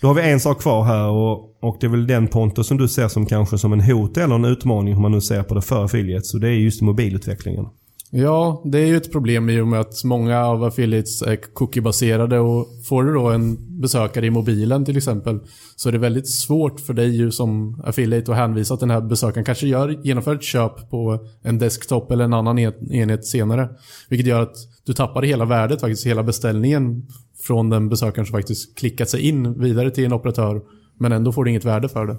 Då 0.00 0.06
har 0.06 0.14
vi 0.14 0.30
en 0.30 0.40
sak 0.40 0.60
kvar 0.60 0.84
här 0.84 1.08
och, 1.08 1.58
och 1.62 1.76
det 1.80 1.86
är 1.86 1.90
väl 1.90 2.06
den 2.06 2.28
Pontus 2.28 2.66
som 2.66 2.76
du 2.76 2.88
ser 2.88 3.08
som 3.08 3.26
kanske 3.26 3.58
som 3.58 3.72
en 3.72 3.80
hot 3.80 4.16
eller 4.16 4.34
en 4.34 4.44
utmaning 4.44 4.94
hur 4.94 5.02
man 5.02 5.12
nu 5.12 5.20
ser 5.20 5.42
på 5.42 5.54
det 5.54 5.62
för 5.62 5.84
affiliates. 5.84 6.34
Och 6.34 6.40
det 6.40 6.48
är 6.48 6.52
just 6.52 6.82
mobilutvecklingen. 6.82 7.64
Ja, 8.14 8.62
det 8.64 8.78
är 8.78 8.86
ju 8.86 8.96
ett 8.96 9.12
problem 9.12 9.50
i 9.50 9.60
och 9.60 9.68
med 9.68 9.80
att 9.80 10.04
många 10.04 10.44
av 10.44 10.64
affiliates 10.64 11.22
är 11.22 11.36
cookie-baserade 11.36 12.38
och 12.38 12.66
får 12.88 13.04
du 13.04 13.14
då 13.14 13.28
en 13.28 13.80
besökare 13.80 14.26
i 14.26 14.30
mobilen 14.30 14.84
till 14.84 14.96
exempel 14.96 15.40
så 15.76 15.88
är 15.88 15.92
det 15.92 15.98
väldigt 15.98 16.28
svårt 16.28 16.80
för 16.80 16.94
dig 16.94 17.16
ju 17.16 17.30
som 17.30 17.80
affiliate 17.84 18.32
att 18.32 18.38
hänvisa 18.38 18.74
att 18.74 18.80
den 18.80 18.90
här 18.90 19.00
besökaren 19.00 19.44
kanske 19.44 19.66
gör, 19.66 20.00
genomför 20.04 20.34
ett 20.34 20.42
köp 20.42 20.90
på 20.90 21.26
en 21.42 21.58
desktop 21.58 22.10
eller 22.10 22.24
en 22.24 22.32
annan 22.32 22.58
enhet 22.58 23.26
senare. 23.26 23.68
Vilket 24.08 24.26
gör 24.26 24.42
att 24.42 24.56
du 24.84 24.92
tappar 24.92 25.22
hela 25.22 25.44
värdet, 25.44 25.80
faktiskt 25.80 26.06
hela 26.06 26.22
beställningen 26.22 27.06
från 27.46 27.70
den 27.70 27.88
besökaren 27.88 28.26
som 28.26 28.32
faktiskt 28.32 28.78
klickat 28.78 29.10
sig 29.10 29.20
in 29.20 29.60
vidare 29.60 29.90
till 29.90 30.04
en 30.04 30.12
operatör 30.12 30.62
men 30.98 31.12
ändå 31.12 31.32
får 31.32 31.44
du 31.44 31.50
inget 31.50 31.64
värde 31.64 31.88
för 31.88 32.06
det. 32.06 32.16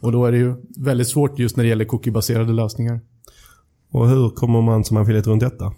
Och 0.00 0.12
då 0.12 0.26
är 0.26 0.32
det 0.32 0.38
ju 0.38 0.54
väldigt 0.78 1.08
svårt 1.08 1.38
just 1.38 1.56
när 1.56 1.64
det 1.64 1.68
gäller 1.68 1.84
cookie-baserade 1.84 2.52
lösningar. 2.52 3.00
Och 3.92 4.08
hur 4.08 4.30
kommer 4.30 4.62
man 4.62 4.84
som 4.84 4.96
affiliate 4.96 5.30
runt 5.30 5.40
detta? 5.40 5.72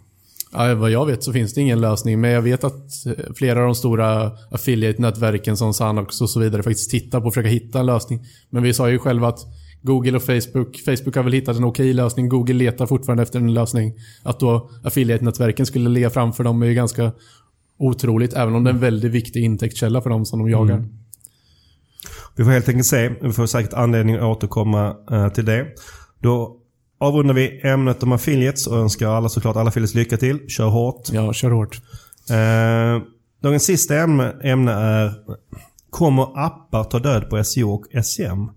Ja, 0.53 0.75
vad 0.75 0.91
jag 0.91 1.07
vet 1.07 1.25
så 1.25 1.33
finns 1.33 1.55
det 1.55 1.61
ingen 1.61 1.81
lösning, 1.81 2.21
men 2.21 2.31
jag 2.31 2.43
vet 2.43 2.65
att 2.65 2.89
flera 3.37 3.59
av 3.59 3.65
de 3.65 3.75
stora 3.75 4.33
affiliate-nätverken 4.51 5.57
som 5.57 5.75
Sanox 5.75 6.21
och 6.21 6.31
så 6.31 6.41
vidare 6.41 6.63
faktiskt 6.63 6.91
tittar 6.91 7.21
på 7.21 7.29
att 7.29 7.35
försöka 7.35 7.49
hitta 7.49 7.81
en 7.81 7.87
lösning. 7.87 8.25
Men 8.51 8.63
vi 8.63 8.75
sa 8.75 8.91
ju 8.91 8.99
själva 8.99 9.29
att 9.29 9.41
Google 9.83 10.17
och 10.17 10.23
Facebook, 10.23 10.81
Facebook 10.85 11.17
har 11.17 11.23
väl 11.23 11.33
hittat 11.33 11.57
en 11.57 11.65
okej 11.65 11.93
lösning, 11.93 12.29
Google 12.29 12.55
letar 12.55 12.87
fortfarande 12.87 13.23
efter 13.23 13.39
en 13.39 13.55
lösning. 13.55 13.95
Att 14.23 14.41
då 14.41 14.71
affiliate-nätverken 14.85 15.67
skulle 15.67 15.91
ligga 15.91 16.11
framför 16.11 16.45
dem 16.45 16.63
är 16.63 16.67
ju 16.67 16.75
ganska 16.75 17.13
otroligt, 17.79 18.33
även 18.33 18.55
om 18.55 18.65
det 18.65 18.71
är 18.71 18.75
en 18.75 18.81
väldigt 18.81 19.13
viktig 19.13 19.45
intäktskälla 19.45 20.01
för 20.01 20.11
dem 20.11 20.25
som 20.25 20.39
de 20.39 20.51
jagar. 20.51 20.75
Mm. 20.75 20.91
Vi 22.37 22.45
får 22.45 22.51
helt 22.51 22.69
enkelt 22.69 22.87
se. 22.87 23.09
Vi 23.23 23.33
får 23.33 23.47
säkert 23.47 23.73
anledning 23.73 24.17
att 24.17 24.23
återkomma 24.23 24.97
uh, 25.13 25.29
till 25.29 25.45
det. 25.45 25.67
Då 26.19 26.57
avrundar 27.05 27.35
vi 27.35 27.61
ämnet 27.65 28.03
om 28.03 28.13
affiliates 28.13 28.67
och 28.67 28.79
önskar 28.79 29.09
alla 29.09 29.29
såklart 29.29 29.57
alla 29.57 29.69
affiliates 29.69 29.95
lycka 29.95 30.17
till. 30.17 30.49
Kör 30.49 30.69
hårt. 30.69 31.09
Ja, 31.13 31.33
kör 31.33 31.51
hårt. 31.51 31.81
Uh, 32.31 33.03
dagens 33.43 33.65
sista 33.65 33.97
ämne, 33.97 34.35
ämne 34.43 34.73
är 34.73 35.13
Kommer 35.95 36.47
appar 36.47 36.85
ta 36.85 36.99
död 36.99 37.31
på 37.31 37.45
SEO 37.45 37.71
och 37.71 38.05
SEM? 38.05 38.51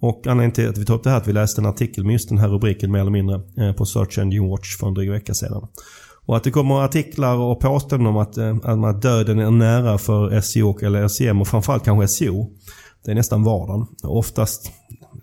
Och 0.00 0.26
anledningen 0.26 0.52
till 0.52 0.68
att 0.68 0.78
vi 0.78 0.84
tar 0.84 0.94
upp 0.94 1.04
det 1.04 1.10
här 1.10 1.16
är 1.16 1.20
att 1.20 1.28
vi 1.28 1.32
läste 1.32 1.60
en 1.60 1.66
artikel 1.66 2.04
med 2.04 2.12
just 2.12 2.28
den 2.28 2.38
här 2.38 2.48
rubriken 2.48 2.92
mer 2.92 3.00
eller 3.00 3.10
mindre 3.10 3.40
eh, 3.58 3.72
på 3.72 3.86
Search 3.86 4.18
Engine 4.18 4.48
Watch 4.48 4.76
för 4.76 4.86
en 4.86 4.94
dryg 4.94 5.10
vecka 5.10 5.34
sedan. 5.34 5.68
Och 6.26 6.36
att 6.36 6.44
det 6.44 6.50
kommer 6.50 6.84
artiklar 6.84 7.36
och 7.36 7.60
påståenden 7.60 8.06
om 8.06 8.16
att, 8.16 8.36
eh, 8.36 8.56
att 8.64 9.02
döden 9.02 9.38
är 9.38 9.50
nära 9.50 9.98
för 9.98 10.40
SEO 10.40 10.78
eller 10.82 11.08
SEM 11.08 11.40
och 11.40 11.48
framförallt 11.48 11.84
kanske 11.84 12.08
SEO. 12.08 12.50
Det 13.04 13.10
är 13.10 13.14
nästan 13.14 13.44
vardagen. 13.44 13.86
Oftast 14.02 14.70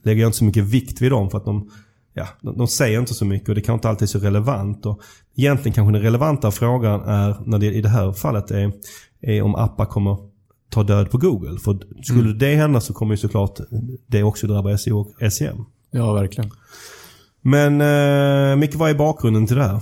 lägger 0.03 0.21
jag 0.21 0.27
inte 0.27 0.37
så 0.37 0.45
mycket 0.45 0.63
vikt 0.63 1.01
vid 1.01 1.11
dem 1.11 1.29
för 1.29 1.37
att 1.37 1.45
de, 1.45 1.69
ja, 2.15 2.27
de, 2.41 2.57
de 2.57 2.67
säger 2.67 2.99
inte 2.99 3.13
så 3.13 3.25
mycket 3.25 3.49
och 3.49 3.55
det 3.55 3.61
kanske 3.61 3.77
inte 3.77 3.89
alltid 3.89 4.01
är 4.01 4.07
så 4.07 4.19
relevant. 4.19 4.85
Och 4.85 5.01
egentligen 5.35 5.73
kanske 5.73 5.93
den 5.93 6.01
relevanta 6.01 6.51
frågan 6.51 7.01
är, 7.01 7.35
när 7.45 7.59
det 7.59 7.65
i 7.65 7.81
det 7.81 7.89
här 7.89 8.11
fallet 8.11 8.51
är, 8.51 8.71
är 9.21 9.41
om 9.41 9.55
appar 9.55 9.85
kommer 9.85 10.17
ta 10.69 10.83
död 10.83 11.11
på 11.11 11.17
Google. 11.17 11.59
För 11.59 12.03
skulle 12.03 12.19
mm. 12.19 12.37
det 12.37 12.55
hända 12.55 12.81
så 12.81 12.93
kommer 12.93 13.13
ju 13.13 13.17
såklart 13.17 13.59
det 14.07 14.23
också 14.23 14.47
drabba 14.47 14.77
SEO 14.77 14.99
och 14.99 15.33
SEM. 15.33 15.65
Ja, 15.91 16.13
verkligen. 16.13 16.51
Men 17.41 17.81
eh, 17.81 18.55
Micke, 18.55 18.75
vad 18.75 18.89
är 18.89 18.95
bakgrunden 18.95 19.47
till 19.47 19.55
det 19.55 19.63
här? 19.63 19.79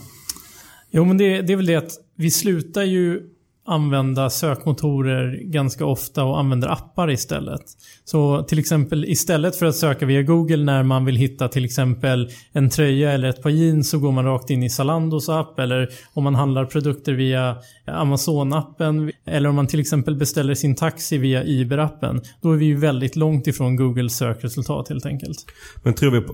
Jo, 0.91 1.05
men 1.05 1.17
det, 1.17 1.41
det 1.41 1.53
är 1.53 1.57
väl 1.57 1.65
det 1.65 1.75
att 1.75 1.91
vi 2.15 2.31
slutar 2.31 2.83
ju 2.83 3.21
använda 3.65 4.29
sökmotorer 4.29 5.39
ganska 5.43 5.85
ofta 5.85 6.23
och 6.23 6.39
använder 6.39 6.67
appar 6.67 7.11
istället. 7.11 7.61
Så 8.05 8.43
till 8.43 8.59
exempel 8.59 9.05
istället 9.05 9.55
för 9.55 9.65
att 9.65 9.75
söka 9.75 10.05
via 10.05 10.21
Google 10.21 10.63
när 10.63 10.83
man 10.83 11.05
vill 11.05 11.15
hitta 11.15 11.47
till 11.47 11.65
exempel 11.65 12.29
en 12.51 12.69
tröja 12.69 13.11
eller 13.11 13.29
ett 13.29 13.41
par 13.43 13.49
jeans 13.49 13.89
så 13.89 13.99
går 13.99 14.11
man 14.11 14.25
rakt 14.25 14.49
in 14.49 14.63
i 14.63 14.69
Zalandos 14.69 15.29
app 15.29 15.59
eller 15.59 15.89
om 16.13 16.23
man 16.23 16.35
handlar 16.35 16.65
produkter 16.65 17.13
via 17.13 17.57
Amazon-appen 17.87 19.11
eller 19.25 19.49
om 19.49 19.55
man 19.55 19.67
till 19.67 19.79
exempel 19.79 20.15
beställer 20.15 20.55
sin 20.55 20.75
taxi 20.75 21.17
via 21.17 21.43
Uber-appen. 21.43 22.21
Då 22.41 22.51
är 22.51 22.57
vi 22.57 22.65
ju 22.65 22.75
väldigt 22.75 23.15
långt 23.15 23.47
ifrån 23.47 23.75
Googles 23.75 24.15
sökresultat 24.15 24.89
helt 24.89 25.05
enkelt. 25.05 25.45
Men 25.83 25.93
tror 25.93 26.11
vi 26.11 26.21
på 26.21 26.33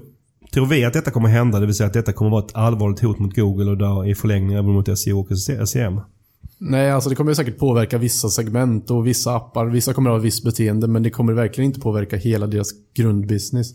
Tror 0.53 0.65
vi 0.65 0.85
att 0.85 0.93
detta 0.93 1.11
kommer 1.11 1.29
hända? 1.29 1.59
Det 1.59 1.65
vill 1.65 1.75
säga 1.75 1.87
att 1.87 1.93
detta 1.93 2.13
kommer 2.13 2.31
vara 2.31 2.45
ett 2.45 2.55
allvarligt 2.55 2.99
hot 2.99 3.19
mot 3.19 3.35
Google 3.35 3.71
och 3.71 3.77
då 3.77 4.05
i 4.05 4.15
förlängningen 4.15 4.57
även 4.57 4.71
mot 4.71 4.99
SEO 4.99 5.19
och 5.19 5.69
SEM? 5.69 6.01
Nej, 6.61 6.91
alltså 6.91 7.09
det 7.09 7.15
kommer 7.15 7.33
säkert 7.33 7.57
påverka 7.57 7.97
vissa 7.97 8.29
segment 8.29 8.91
och 8.91 9.07
vissa 9.07 9.35
appar. 9.35 9.65
Vissa 9.65 9.93
kommer 9.93 10.09
att 10.09 10.13
ha 10.13 10.17
ett 10.17 10.25
visst 10.25 10.43
beteende, 10.43 10.87
men 10.87 11.03
det 11.03 11.09
kommer 11.09 11.33
verkligen 11.33 11.65
inte 11.65 11.79
påverka 11.79 12.17
hela 12.17 12.47
deras 12.47 12.69
grundbusiness. 12.93 13.67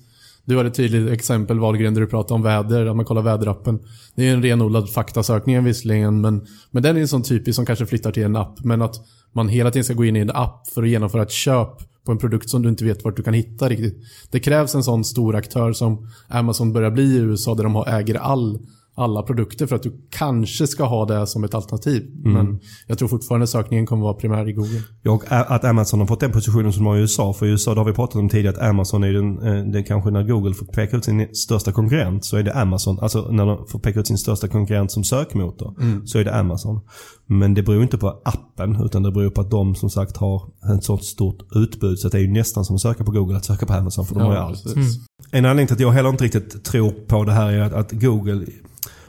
Du 0.44 0.56
har 0.56 0.64
ett 0.64 0.74
tydligt 0.74 1.12
exempel 1.12 1.58
Wahlgren 1.58 1.94
där 1.94 2.00
du 2.00 2.06
pratar 2.06 2.34
om 2.34 2.42
väder, 2.42 2.86
att 2.86 2.96
man 2.96 3.04
kollar 3.04 3.22
väderappen. 3.22 3.78
Det 4.14 4.28
är 4.28 4.32
en 4.32 4.42
renodlad 4.42 4.90
faktasökning 4.90 5.64
visserligen, 5.64 6.20
men, 6.20 6.46
men 6.70 6.82
den 6.82 6.96
är 6.96 7.00
en 7.00 7.08
sån 7.08 7.22
typisk 7.22 7.56
som 7.56 7.66
kanske 7.66 7.86
flyttar 7.86 8.12
till 8.12 8.22
en 8.22 8.36
app. 8.36 8.64
Men 8.64 8.82
att 8.82 8.94
man 9.32 9.48
hela 9.48 9.70
tiden 9.70 9.84
ska 9.84 9.94
gå 9.94 10.04
in 10.04 10.16
i 10.16 10.20
en 10.20 10.30
app 10.30 10.68
för 10.74 10.82
att 10.82 10.88
genomföra 10.88 11.22
ett 11.22 11.30
köp 11.30 11.68
på 12.04 12.12
en 12.12 12.18
produkt 12.18 12.50
som 12.50 12.62
du 12.62 12.68
inte 12.68 12.84
vet 12.84 13.04
vart 13.04 13.16
du 13.16 13.22
kan 13.22 13.34
hitta 13.34 13.68
riktigt. 13.68 13.96
Det 14.30 14.40
krävs 14.40 14.74
en 14.74 14.84
sån 14.84 15.04
stor 15.04 15.36
aktör 15.36 15.72
som 15.72 16.08
Amazon 16.28 16.72
börjar 16.72 16.90
bli 16.90 17.02
i 17.02 17.16
USA 17.16 17.54
där 17.54 17.64
de 17.64 17.84
äger 17.86 18.14
all 18.14 18.58
alla 18.96 19.22
produkter 19.22 19.66
för 19.66 19.76
att 19.76 19.82
du 19.82 19.92
kanske 20.10 20.66
ska 20.66 20.84
ha 20.84 21.06
det 21.06 21.26
som 21.26 21.44
ett 21.44 21.54
alternativ. 21.54 22.02
Mm. 22.24 22.32
Men 22.32 22.60
jag 22.86 22.98
tror 22.98 23.08
fortfarande 23.08 23.46
sökningen 23.46 23.86
kommer 23.86 24.02
vara 24.02 24.14
primär 24.14 24.48
i 24.48 24.52
Google. 24.52 24.82
Ja, 25.02 25.12
och 25.12 25.24
att 25.28 25.64
Amazon 25.64 26.00
har 26.00 26.06
fått 26.06 26.20
den 26.20 26.32
positionen 26.32 26.72
som 26.72 26.84
de 26.84 26.90
har 26.90 26.96
i 26.96 27.00
USA. 27.00 27.32
För 27.32 27.46
i 27.46 27.48
USA, 27.48 27.74
det 27.74 27.80
har 27.80 27.84
vi 27.84 27.92
pratat 27.92 28.16
om 28.16 28.28
tidigare, 28.28 28.56
att 28.56 28.62
Amazon 28.62 29.04
är 29.04 29.12
den, 29.12 29.38
eh, 29.38 29.72
det 29.72 29.78
är 29.78 29.82
kanske 29.82 30.10
när 30.10 30.22
Google 30.22 30.54
får 30.54 30.66
peka 30.66 30.96
ut 30.96 31.04
sin 31.04 31.34
största 31.34 31.72
konkurrent 31.72 32.24
så 32.24 32.36
är 32.36 32.42
det 32.42 32.54
Amazon. 32.54 32.98
Alltså 33.00 33.28
när 33.30 33.46
de 33.46 33.66
får 33.66 33.78
peka 33.78 34.00
ut 34.00 34.06
sin 34.06 34.18
största 34.18 34.48
konkurrent 34.48 34.92
som 34.92 35.04
sökmotor 35.04 35.74
mm. 35.80 36.06
så 36.06 36.18
är 36.18 36.24
det 36.24 36.34
Amazon. 36.34 36.80
Men 37.26 37.54
det 37.54 37.62
beror 37.62 37.82
inte 37.82 37.98
på 37.98 38.08
appen 38.24 38.82
utan 38.84 39.02
det 39.02 39.10
beror 39.10 39.30
på 39.30 39.40
att 39.40 39.50
de 39.50 39.74
som 39.74 39.90
sagt 39.90 40.16
har 40.16 40.42
ett 40.76 40.84
sånt 40.84 41.04
stort 41.04 41.38
utbud 41.54 41.98
så 41.98 42.08
det 42.08 42.18
är 42.18 42.22
ju 42.22 42.32
nästan 42.32 42.64
som 42.64 42.76
att 42.76 42.82
söka 42.82 43.04
på 43.04 43.12
Google 43.12 43.36
att 43.36 43.44
söka 43.44 43.66
på 43.66 43.72
Amazon 43.72 44.06
för 44.06 44.14
de 44.14 44.20
ja, 44.20 44.26
har 44.26 44.34
ju 44.34 44.40
allt. 44.40 44.66
Mm. 44.66 44.88
En 45.30 45.44
anledning 45.44 45.66
till 45.66 45.74
att 45.74 45.80
jag 45.80 45.90
heller 45.90 46.08
inte 46.08 46.24
riktigt 46.24 46.64
tror 46.64 46.90
på 46.90 47.24
det 47.24 47.32
här 47.32 47.52
är 47.52 47.60
att, 47.60 47.72
att 47.72 47.92
Google 47.92 48.46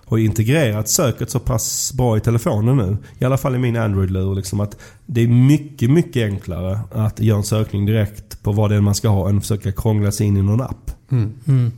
har 0.05 0.17
integrerat 0.17 0.89
söket 0.89 1.29
så 1.29 1.39
pass 1.39 1.93
bra 1.93 2.17
i 2.17 2.19
telefonen 2.19 2.77
nu. 2.77 2.97
I 3.19 3.25
alla 3.25 3.37
fall 3.37 3.55
i 3.55 3.57
min 3.57 3.75
Android-lur. 3.75 4.35
Liksom 4.35 4.59
att 4.59 4.77
det 5.05 5.21
är 5.21 5.27
mycket, 5.27 5.89
mycket 5.89 6.23
enklare 6.25 6.79
att 6.91 7.19
göra 7.19 7.37
en 7.37 7.43
sökning 7.43 7.85
direkt 7.85 8.43
på 8.43 8.51
vad 8.51 8.71
det 8.71 8.75
är 8.75 8.81
man 8.81 8.95
ska 8.95 9.09
ha 9.09 9.29
än 9.29 9.37
att 9.37 9.43
försöka 9.43 9.71
krångla 9.71 10.11
sig 10.11 10.27
in 10.27 10.37
i 10.37 10.41
någon 10.41 10.61
app. 10.61 10.91
Mm. 11.11 11.33
Mm. 11.47 11.71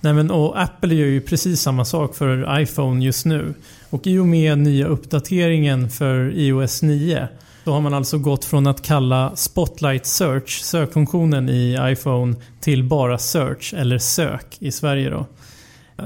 Nej, 0.00 0.12
men, 0.12 0.30
och 0.30 0.62
Apple 0.62 0.94
gör 0.94 1.06
ju 1.06 1.20
precis 1.20 1.60
samma 1.60 1.84
sak 1.84 2.14
för 2.14 2.60
iPhone 2.60 3.04
just 3.04 3.26
nu. 3.26 3.54
Och 3.90 4.06
i 4.06 4.18
och 4.18 4.26
med 4.26 4.58
nya 4.58 4.86
uppdateringen 4.86 5.90
för 5.90 6.32
iOS 6.34 6.82
9 6.82 7.28
då 7.64 7.72
har 7.72 7.80
man 7.80 7.94
alltså 7.94 8.18
gått 8.18 8.44
från 8.44 8.66
att 8.66 8.82
kalla 8.82 9.36
Spotlight 9.36 10.06
Search, 10.06 10.60
sökfunktionen 10.62 11.48
i 11.48 11.78
iPhone, 11.80 12.34
till 12.60 12.84
bara 12.84 13.18
Search 13.18 13.74
eller 13.74 13.98
Sök 13.98 14.56
i 14.58 14.72
Sverige. 14.72 15.10
Då. 15.10 15.26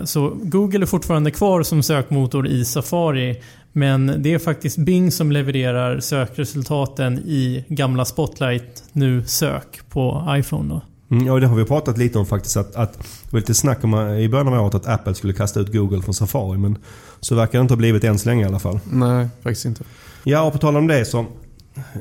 Så 0.04 0.32
Google 0.42 0.82
är 0.82 0.86
fortfarande 0.86 1.30
kvar 1.30 1.62
som 1.62 1.82
sökmotor 1.82 2.46
i 2.46 2.64
Safari. 2.64 3.40
Men 3.72 4.22
det 4.22 4.34
är 4.34 4.38
faktiskt 4.38 4.78
Bing 4.78 5.10
som 5.10 5.32
levererar 5.32 6.00
sökresultaten 6.00 7.18
i 7.18 7.64
gamla 7.68 8.04
Spotlight 8.04 8.84
nu 8.92 9.24
sök 9.24 9.80
på 9.88 10.26
iPhone. 10.38 10.74
Då. 10.74 10.80
Mm, 11.10 11.26
ja, 11.26 11.38
det 11.38 11.46
har 11.46 11.56
vi 11.56 11.64
pratat 11.64 11.98
lite 11.98 12.18
om 12.18 12.26
faktiskt. 12.26 12.56
Att, 12.56 12.76
att 12.76 12.92
det 12.92 13.32
var 13.32 13.40
lite 13.40 13.54
snack 13.54 13.84
om, 13.84 13.94
i 14.08 14.28
början 14.28 14.48
av 14.48 14.64
året 14.64 14.74
att 14.74 14.86
Apple 14.86 15.14
skulle 15.14 15.32
kasta 15.32 15.60
ut 15.60 15.72
Google 15.72 16.02
från 16.02 16.14
Safari. 16.14 16.58
Men 16.58 16.78
så 17.20 17.34
verkar 17.34 17.58
det 17.58 17.62
inte 17.62 17.74
ha 17.74 17.78
blivit 17.78 18.04
än 18.04 18.18
så 18.18 18.28
länge 18.28 18.42
i 18.42 18.46
alla 18.46 18.58
fall. 18.58 18.80
Nej, 18.90 19.28
faktiskt 19.42 19.64
inte. 19.64 19.84
Ja, 20.24 20.42
och 20.42 20.52
på 20.52 20.58
tal 20.58 20.76
om 20.76 20.86
det 20.86 21.04
så. 21.04 21.26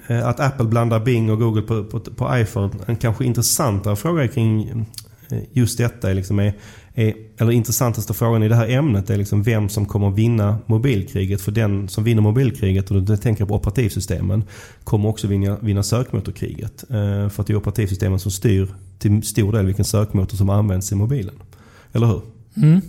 Eh, 0.07 0.27
att 0.27 0.39
Apple 0.39 0.65
blandar 0.65 0.99
Bing 0.99 1.31
och 1.31 1.39
Google 1.39 1.61
på, 1.61 1.83
på, 1.83 1.99
på 1.99 2.37
iPhone. 2.37 2.69
En 2.85 2.95
kanske 2.95 3.25
intressantare 3.25 3.95
fråga 3.95 4.27
kring 4.27 4.69
eh, 5.31 5.39
just 5.51 5.77
detta 5.77 6.09
är, 6.09 6.13
liksom 6.13 6.39
är 6.39 6.53
är, 6.99 7.13
eller 7.37 7.51
intressantaste 7.51 8.13
frågan 8.13 8.43
i 8.43 8.49
det 8.49 8.55
här 8.55 8.69
ämnet 8.69 9.09
är 9.09 9.17
liksom 9.17 9.43
vem 9.43 9.69
som 9.69 9.85
kommer 9.85 10.09
vinna 10.09 10.57
mobilkriget. 10.65 11.41
För 11.41 11.51
den 11.51 11.89
som 11.89 12.03
vinner 12.03 12.21
mobilkriget, 12.21 12.91
och 12.91 13.03
då 13.03 13.17
tänker 13.17 13.41
jag 13.41 13.49
på 13.49 13.55
operativsystemen, 13.55 14.43
kommer 14.83 15.09
också 15.09 15.27
vinna, 15.27 15.57
vinna 15.61 15.83
sökmotorkriget. 15.83 16.83
Eh, 16.89 17.29
för 17.29 17.41
att 17.41 17.47
det 17.47 17.53
är 17.53 17.57
operativsystemen 17.57 18.19
som 18.19 18.31
styr 18.31 18.67
till 18.99 19.23
stor 19.23 19.53
del 19.53 19.65
vilken 19.65 19.85
sökmotor 19.85 20.37
som 20.37 20.49
används 20.49 20.91
i 20.91 20.95
mobilen. 20.95 21.35
Eller 21.93 22.07
hur? 22.07 22.21
Mm. 22.57 22.81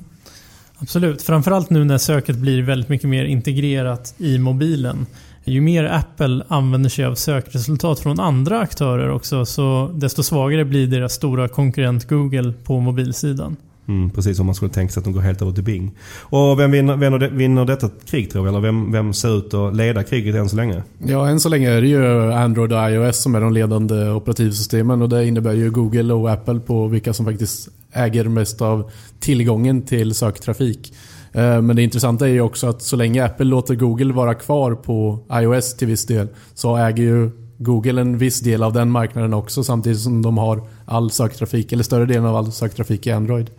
Absolut. 0.79 1.23
Framförallt 1.23 1.71
nu 1.71 1.85
när 1.85 1.99
söket 1.99 2.37
blir 2.37 2.63
väldigt 2.63 2.89
mycket 2.89 3.09
mer 3.09 3.25
integrerat 3.25 4.15
i 4.19 4.39
mobilen. 4.39 5.07
Ju 5.45 5.61
mer 5.61 5.85
Apple 5.85 6.45
använder 6.49 6.91
sig 6.91 7.05
av 7.05 7.15
sökresultat 7.15 8.01
från 8.01 8.21
andra 8.21 8.61
aktörer 8.61 9.11
också, 9.11 9.47
så 9.47 9.91
desto 9.95 10.23
svagare 10.23 10.65
blir 10.65 10.87
deras 10.87 11.13
stora 11.13 11.49
konkurrent 11.49 12.09
Google 12.09 12.53
på 12.65 12.81
mobilsidan. 12.81 13.57
Mm, 13.91 14.11
precis 14.11 14.37
som 14.37 14.47
man 14.47 14.55
skulle 14.55 14.73
tänka 14.73 14.93
sig 14.93 15.01
att 15.01 15.05
de 15.05 15.13
går 15.13 15.21
helt 15.21 15.43
över 15.43 15.53
till 15.53 15.65
Bing. 15.65 15.91
Och 16.21 16.61
vem 16.61 16.71
vinner, 16.71 16.97
vinner, 16.97 17.29
vinner 17.29 17.65
detta 17.65 17.91
krig 18.07 18.31
tror 18.31 18.43
vi? 18.43 18.49
Eller 18.49 18.61
vem, 18.61 18.93
vem 18.93 19.13
ser 19.13 19.39
ut 19.39 19.55
att 19.55 19.77
leda 19.77 20.03
kriget 20.03 20.35
än 20.35 20.49
så 20.49 20.57
länge? 20.57 20.83
Ja, 20.99 21.29
än 21.29 21.41
så 21.41 21.49
länge 21.49 21.71
är 21.71 21.81
det 21.81 21.89
ju 21.89 22.33
Android 22.33 22.73
och 22.73 22.91
iOS 22.91 23.23
som 23.23 23.35
är 23.35 23.41
de 23.41 23.53
ledande 23.53 24.11
operativsystemen. 24.11 25.03
Och 25.03 25.09
det 25.09 25.27
innebär 25.27 25.53
ju 25.53 25.71
Google 25.71 26.15
och 26.15 26.31
Apple 26.31 26.61
på 26.61 26.87
vilka 26.87 27.13
som 27.13 27.27
faktiskt 27.27 27.69
äger 27.93 28.25
mest 28.25 28.63
av 28.63 28.91
tillgången 29.21 29.83
till 29.83 30.15
söktrafik. 30.15 30.93
Eh, 31.33 31.63
men 31.63 31.77
det 31.77 31.83
intressanta 31.83 32.29
är 32.29 32.33
ju 32.33 32.41
också 32.41 32.67
att 32.67 32.83
så 32.83 32.97
länge 32.97 33.25
Apple 33.25 33.47
låter 33.47 33.75
Google 33.75 34.13
vara 34.13 34.35
kvar 34.35 34.75
på 34.75 35.19
iOS 35.33 35.77
till 35.77 35.89
viss 35.89 36.07
del 36.07 36.29
så 36.55 36.77
äger 36.77 37.03
ju 37.03 37.31
Google 37.63 38.01
en 38.01 38.19
viss 38.19 38.41
del 38.41 38.63
av 38.63 38.73
den 38.73 38.91
marknaden 38.91 39.35
också 39.35 39.65
samtidigt 39.65 40.01
som 40.01 40.23
de 40.23 40.39
har 40.39 40.63
all 40.85 41.11
söktrafik, 41.11 41.73
eller 41.73 41.85
större 41.85 42.07
delen 42.07 42.25
av 42.25 42.37
all 42.37 42.53
söktrafik 42.53 43.07
i 43.07 43.11
Android. 43.11 43.51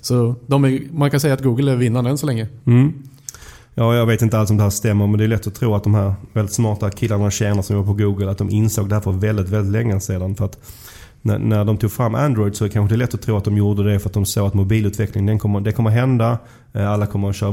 Så 0.00 0.34
är, 0.48 0.92
man 0.92 1.10
kan 1.10 1.20
säga 1.20 1.34
att 1.34 1.42
Google 1.42 1.72
är 1.72 1.76
vinnaren 1.76 2.06
än 2.06 2.18
så 2.18 2.26
länge. 2.26 2.48
Mm. 2.66 2.92
Ja, 3.74 3.94
jag 3.94 4.06
vet 4.06 4.22
inte 4.22 4.38
alls 4.38 4.50
om 4.50 4.56
det 4.56 4.62
här 4.62 4.70
stämmer 4.70 5.06
men 5.06 5.18
det 5.18 5.24
är 5.24 5.28
lätt 5.28 5.46
att 5.46 5.54
tro 5.54 5.74
att 5.74 5.84
de 5.84 5.94
här 5.94 6.14
väldigt 6.32 6.54
smarta 6.54 6.90
killarna 6.90 7.24
och 7.24 7.32
tjejerna 7.32 7.62
som 7.62 7.76
jobbar 7.76 7.92
på 7.92 7.98
Google 7.98 8.30
att 8.30 8.38
de 8.38 8.50
insåg 8.50 8.88
det 8.88 8.94
här 8.94 9.02
för 9.02 9.12
väldigt, 9.12 9.48
väldigt 9.48 9.72
länge 9.72 10.00
sedan. 10.00 10.34
För 10.34 10.44
att 10.44 10.58
när, 11.22 11.38
när 11.38 11.64
de 11.64 11.76
tog 11.76 11.92
fram 11.92 12.14
Android 12.14 12.56
så 12.56 12.64
är 12.64 12.68
det 12.68 12.72
kanske 12.72 12.96
lätt 12.96 13.14
att 13.14 13.22
tro 13.22 13.36
att 13.36 13.44
de 13.44 13.56
gjorde 13.56 13.92
det 13.92 13.98
för 13.98 14.08
att 14.08 14.14
de 14.14 14.26
såg 14.26 14.46
att 14.46 14.54
mobilutvecklingen 14.54 15.26
den 15.26 15.38
kommer, 15.38 15.60
det 15.60 15.72
kommer 15.72 15.90
hända. 15.90 16.38
Eh, 16.72 16.90
alla 16.90 17.06
kommer 17.06 17.30
att 17.30 17.36
köra, 17.36 17.52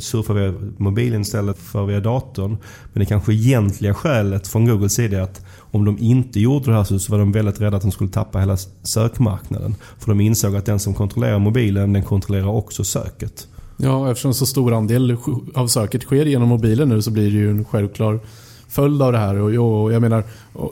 surfa 0.00 0.32
via 0.32 0.54
mobilen 0.76 1.20
istället 1.20 1.58
för 1.58 1.86
via 1.86 2.00
datorn. 2.00 2.56
Men 2.92 3.00
det 3.00 3.06
kanske 3.06 3.32
egentliga 3.32 3.94
skälet 3.94 4.48
från 4.48 4.66
Googles 4.66 4.94
sida 4.94 5.18
är 5.18 5.22
att 5.22 5.44
om 5.58 5.84
de 5.84 5.98
inte 5.98 6.40
gjorde 6.40 6.70
det 6.70 6.76
här 6.76 6.84
så 6.84 7.12
var 7.12 7.18
de 7.18 7.32
väldigt 7.32 7.60
rädda 7.60 7.76
att 7.76 7.82
de 7.82 7.90
skulle 7.90 8.10
tappa 8.10 8.38
hela 8.38 8.56
sökmarknaden. 8.82 9.74
För 9.98 10.08
de 10.08 10.20
insåg 10.20 10.56
att 10.56 10.66
den 10.66 10.78
som 10.78 10.94
kontrollerar 10.94 11.38
mobilen, 11.38 11.92
den 11.92 12.02
kontrollerar 12.02 12.48
också 12.48 12.84
söket. 12.84 13.48
Ja, 13.76 14.10
eftersom 14.10 14.34
så 14.34 14.46
stor 14.46 14.74
andel 14.74 15.16
av 15.54 15.66
söket 15.66 16.02
sker 16.02 16.26
genom 16.26 16.48
mobilen 16.48 16.88
nu 16.88 17.02
så 17.02 17.10
blir 17.10 17.30
det 17.30 17.38
ju 17.38 17.50
en 17.50 17.64
självklar 17.64 18.20
följd 18.68 19.02
av 19.02 19.12
det 19.12 19.18
här. 19.18 19.36
Och 19.36 19.92
jag 19.92 20.02
menar, 20.02 20.24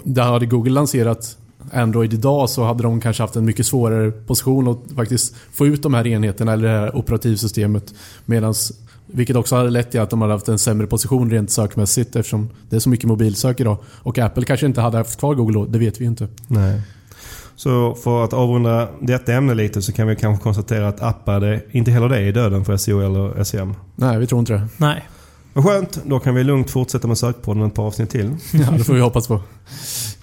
där 0.04 0.22
hade 0.22 0.46
Google 0.46 0.72
lanserat 0.72 1.36
Android 1.72 2.14
idag 2.14 2.50
så 2.50 2.64
hade 2.64 2.82
de 2.82 3.00
kanske 3.00 3.22
haft 3.22 3.36
en 3.36 3.44
mycket 3.44 3.66
svårare 3.66 4.10
position 4.10 4.68
att 4.68 4.96
faktiskt 4.96 5.34
få 5.52 5.66
ut 5.66 5.82
de 5.82 5.94
här 5.94 6.06
enheterna 6.06 6.52
eller 6.52 6.68
det 6.68 6.78
här 6.78 6.96
operativsystemet. 6.96 7.94
Medans, 8.24 8.72
vilket 9.06 9.36
också 9.36 9.56
hade 9.56 9.70
lett 9.70 9.90
till 9.90 10.00
att 10.00 10.10
de 10.10 10.20
hade 10.20 10.32
haft 10.32 10.48
en 10.48 10.58
sämre 10.58 10.86
position 10.86 11.30
rent 11.30 11.50
sökmässigt 11.50 12.16
eftersom 12.16 12.50
det 12.70 12.76
är 12.76 12.80
så 12.80 12.88
mycket 12.88 13.08
mobilsök 13.08 13.60
idag. 13.60 13.78
Och 13.84 14.18
Apple 14.18 14.44
kanske 14.44 14.66
inte 14.66 14.80
hade 14.80 14.98
haft 14.98 15.18
kvar 15.18 15.34
Google 15.34 15.54
då, 15.54 15.64
det 15.64 15.78
vet 15.78 16.00
vi 16.00 16.04
inte. 16.04 16.28
Nej. 16.48 16.80
Så 17.56 17.94
för 17.94 18.24
att 18.24 18.32
avrunda 18.32 18.88
detta 19.00 19.32
ämne 19.32 19.54
lite 19.54 19.82
så 19.82 19.92
kan 19.92 20.06
vi 20.06 20.16
kanske 20.16 20.42
konstatera 20.42 20.88
att 20.88 21.02
appar, 21.02 21.40
det, 21.40 21.62
inte 21.70 21.90
heller 21.90 22.08
det 22.08 22.18
är 22.18 22.32
döden 22.32 22.64
för 22.64 22.76
SEO 22.76 23.00
eller 23.00 23.44
SEM. 23.44 23.74
Nej, 23.96 24.18
vi 24.18 24.26
tror 24.26 24.38
inte 24.38 24.52
det. 24.52 24.68
Nej. 24.76 25.08
Vad 25.56 25.64
skönt, 25.64 26.00
då 26.04 26.18
kan 26.18 26.34
vi 26.34 26.44
lugnt 26.44 26.70
fortsätta 26.70 27.08
med 27.08 27.18
sökpodden 27.18 27.66
ett 27.66 27.74
par 27.74 27.82
avsnitt 27.82 28.10
till. 28.10 28.36
Ja, 28.52 28.70
det 28.70 28.84
får 28.84 28.94
vi 28.94 29.00
hoppas 29.00 29.28
på. 29.28 29.40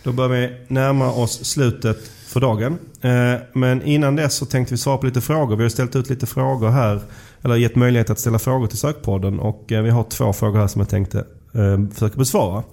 Då 0.03 0.11
börjar 0.11 0.29
vi 0.29 0.51
närma 0.67 1.11
oss 1.11 1.45
slutet 1.45 1.97
för 2.27 2.39
dagen. 2.39 2.77
Eh, 3.01 3.41
men 3.53 3.81
innan 3.81 4.15
dess 4.15 4.35
så 4.35 4.45
tänkte 4.45 4.73
vi 4.73 4.77
svara 4.77 4.97
på 4.97 5.05
lite 5.05 5.21
frågor. 5.21 5.55
Vi 5.55 5.63
har 5.63 5.69
ställt 5.69 5.95
ut 5.95 6.09
lite 6.09 6.25
frågor 6.25 6.69
här. 6.69 7.01
Eller 7.41 7.55
gett 7.55 7.75
möjlighet 7.75 8.09
att 8.09 8.19
ställa 8.19 8.39
frågor 8.39 8.67
till 8.67 8.77
Sökpodden. 8.77 9.39
Och 9.39 9.71
eh, 9.71 9.83
vi 9.83 9.89
har 9.89 10.03
två 10.03 10.33
frågor 10.33 10.59
här 10.59 10.67
som 10.67 10.81
jag 10.81 10.89
tänkte 10.89 11.25
eh, 11.53 11.89
försöka 11.93 12.17
besvara. 12.17 12.63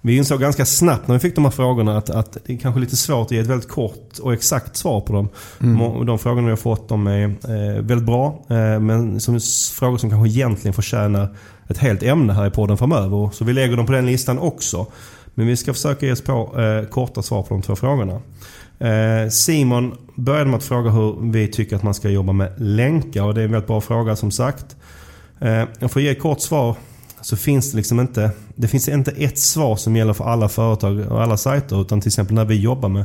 Vi 0.00 0.16
insåg 0.16 0.40
ganska 0.40 0.66
snabbt 0.66 1.08
när 1.08 1.14
vi 1.14 1.20
fick 1.20 1.34
de 1.34 1.44
här 1.44 1.52
frågorna 1.52 1.98
att, 1.98 2.10
att 2.10 2.36
det 2.46 2.52
är 2.52 2.58
kanske 2.58 2.80
lite 2.80 2.96
svårt 2.96 3.26
att 3.26 3.32
ge 3.32 3.38
ett 3.38 3.46
väldigt 3.46 3.68
kort 3.68 4.18
och 4.22 4.32
exakt 4.32 4.76
svar 4.76 5.00
på 5.00 5.12
dem. 5.12 5.28
Mm. 5.60 6.06
De 6.06 6.18
frågorna 6.18 6.46
vi 6.46 6.50
har 6.50 6.56
fått 6.56 6.88
de 6.88 7.06
är 7.06 7.80
väldigt 7.80 8.06
bra. 8.06 8.44
Men 8.80 9.20
som 9.20 9.40
frågor 9.74 9.98
som 9.98 10.10
kanske 10.10 10.28
egentligen 10.28 10.74
förtjänar 10.74 11.36
ett 11.70 11.78
helt 11.78 12.02
ämne 12.02 12.32
här 12.32 12.46
i 12.46 12.50
podden 12.50 12.76
framöver. 12.76 13.30
Så 13.32 13.44
vi 13.44 13.52
lägger 13.52 13.76
dem 13.76 13.86
på 13.86 13.92
den 13.92 14.06
listan 14.06 14.38
också. 14.38 14.86
Men 15.34 15.46
vi 15.46 15.56
ska 15.56 15.72
försöka 15.72 16.06
ge 16.06 16.12
oss 16.12 16.20
på 16.20 16.60
eh, 16.60 16.88
korta 16.88 17.22
svar 17.22 17.42
på 17.42 17.54
de 17.54 17.62
två 17.62 17.76
frågorna. 17.76 18.20
Eh, 18.78 19.28
Simon 19.28 19.94
började 20.14 20.50
med 20.50 20.56
att 20.56 20.64
fråga 20.64 20.90
hur 20.90 21.32
vi 21.32 21.48
tycker 21.48 21.76
att 21.76 21.82
man 21.82 21.94
ska 21.94 22.08
jobba 22.08 22.32
med 22.32 22.52
länkar. 22.56 23.22
Och 23.22 23.34
det 23.34 23.40
är 23.40 23.44
en 23.44 23.52
väldigt 23.52 23.66
bra 23.66 23.80
fråga 23.80 24.16
som 24.16 24.30
sagt. 24.30 24.76
Eh, 25.40 25.64
för 25.80 25.84
att 25.84 26.02
ge 26.02 26.08
ett 26.08 26.20
kort 26.20 26.40
svar 26.40 26.76
så 27.22 27.36
finns 27.36 27.70
det 27.70 27.76
liksom 27.76 28.00
inte 28.00 28.30
Det 28.54 28.68
finns 28.68 28.88
inte 28.88 29.10
ett 29.10 29.38
svar 29.38 29.76
som 29.76 29.96
gäller 29.96 30.12
för 30.12 30.24
alla 30.24 30.48
företag 30.48 30.98
och 30.98 31.22
alla 31.22 31.36
sajter. 31.36 31.80
Utan 31.80 32.00
till 32.00 32.08
exempel 32.08 32.34
när 32.34 32.44
vi 32.44 32.60
jobbar 32.60 32.88
med 32.88 33.04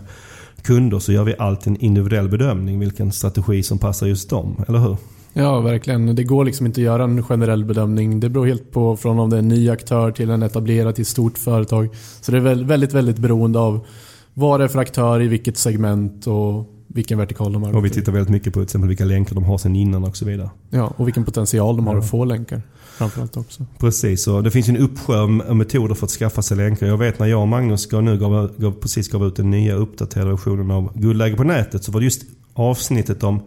kunder 0.62 1.00
så 1.00 1.12
gör 1.12 1.24
vi 1.24 1.36
alltid 1.40 1.68
en 1.68 1.82
individuell 1.82 2.30
bedömning 2.30 2.80
vilken 2.80 3.12
strategi 3.12 3.64
som 3.64 3.80
passar 3.80 4.08
just 4.08 4.30
dem, 4.30 4.66
eller 4.68 4.80
hur? 4.80 4.98
Ja, 5.38 5.60
verkligen. 5.62 6.16
Det 6.16 6.24
går 6.24 6.46
liksom 6.46 6.66
inte 6.66 6.82
att 6.82 6.86
göra 6.86 7.04
en 7.04 7.24
generell 7.24 7.66
bedömning. 7.66 8.20
Det 8.20 8.30
beror 8.30 8.46
helt 8.46 8.72
på 8.72 8.98
från 8.98 9.20
om 9.20 9.30
det 9.30 9.36
är 9.36 9.40
en 9.40 9.48
ny 9.48 9.70
aktör 9.70 10.12
till 10.12 10.30
en 10.30 10.44
etablerad 10.44 10.96
till 10.96 11.06
stort 11.06 11.38
företag. 11.38 11.90
Så 12.22 12.32
det 12.32 12.38
är 12.38 12.64
väldigt, 12.64 12.94
väldigt 12.94 13.18
beroende 13.18 13.60
av 13.60 13.86
vad 14.34 14.60
det 14.60 14.64
är 14.64 14.68
för 14.68 14.80
aktör 14.80 15.22
i 15.22 15.28
vilket 15.28 15.58
segment 15.58 16.28
och 16.28 16.72
vilken 16.88 17.18
vertikal 17.18 17.54
de 17.54 17.64
har. 17.64 17.76
Och 17.76 17.86
vi 17.86 17.90
tittar 17.90 18.12
väldigt 18.12 18.30
mycket 18.30 18.54
på 18.54 18.62
exempel 18.62 18.88
vilka 18.88 19.06
länkar 19.06 19.36
de 19.36 19.44
har 19.44 19.58
sen 19.58 19.76
innan 19.76 20.04
och 20.04 20.18
så 20.18 20.26
vidare. 20.26 20.50
Ja, 20.70 20.94
och 20.98 21.08
vilken 21.08 21.26
potential 21.26 21.76
de 21.76 21.88
har 21.88 21.98
att 21.98 22.10
få 22.10 22.26
länkar. 22.26 22.62
Framförallt 22.98 23.38
också. 23.38 23.66
Precis, 23.78 24.28
och 24.28 24.44
det 24.44 24.52
finns 24.52 24.70
ju 24.70 24.76
en 24.76 24.82
uppsjö 24.82 25.20
av 25.20 25.30
metoder 25.56 25.96
för 25.96 26.06
att 26.06 26.12
skaffa 26.12 26.42
sig 26.42 26.58
länkar. 26.58 26.88
Jag 26.88 26.98
vet 26.98 27.20
när 27.20 27.28
jag 27.28 27.42
och 27.42 27.48
Magnus 27.48 27.86
gav, 27.86 28.04
nu 28.04 28.18
gav, 28.18 28.52
gav, 28.58 28.72
precis 28.72 29.10
gav 29.10 29.28
ut 29.28 29.36
den 29.36 29.52
nya 29.52 29.76
uppdaterade 29.76 30.32
versionen 30.32 30.72
av 30.72 30.92
Guldläge 30.96 31.36
på 31.36 31.44
nätet 31.44 31.84
så 31.84 31.92
var 31.92 32.00
det 32.00 32.04
just 32.04 32.24
avsnittet 32.54 33.24
om 33.24 33.42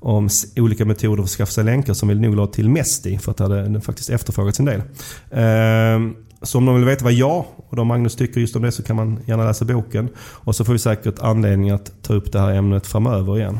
om 0.00 0.28
olika 0.56 0.84
metoder 0.84 1.16
för 1.16 1.22
att 1.22 1.30
skaffa 1.30 1.52
sig 1.52 1.64
länkar 1.64 1.94
som 1.94 2.08
vi 2.08 2.14
nog 2.14 2.36
la 2.36 2.46
till 2.46 2.68
mest 2.68 3.06
i 3.06 3.18
för 3.18 3.30
att 3.30 3.36
det 3.36 3.44
hade 3.44 3.80
faktiskt 3.80 4.10
efterfrågats 4.10 4.60
en 4.60 4.66
del. 4.66 4.82
Ehm, 5.30 6.14
så 6.42 6.58
om 6.58 6.66
de 6.66 6.74
vill 6.74 6.84
veta 6.84 7.04
vad 7.04 7.12
jag 7.12 7.44
och 7.68 7.86
Magnus 7.86 8.16
tycker 8.16 8.40
just 8.40 8.56
om 8.56 8.62
det 8.62 8.72
så 8.72 8.82
kan 8.82 8.96
man 8.96 9.20
gärna 9.26 9.44
läsa 9.44 9.64
boken. 9.64 10.08
Och 10.18 10.56
så 10.56 10.64
får 10.64 10.72
vi 10.72 10.78
säkert 10.78 11.18
anledning 11.18 11.70
att 11.70 12.02
ta 12.02 12.14
upp 12.14 12.32
det 12.32 12.40
här 12.40 12.54
ämnet 12.54 12.86
framöver 12.86 13.38
igen. 13.38 13.58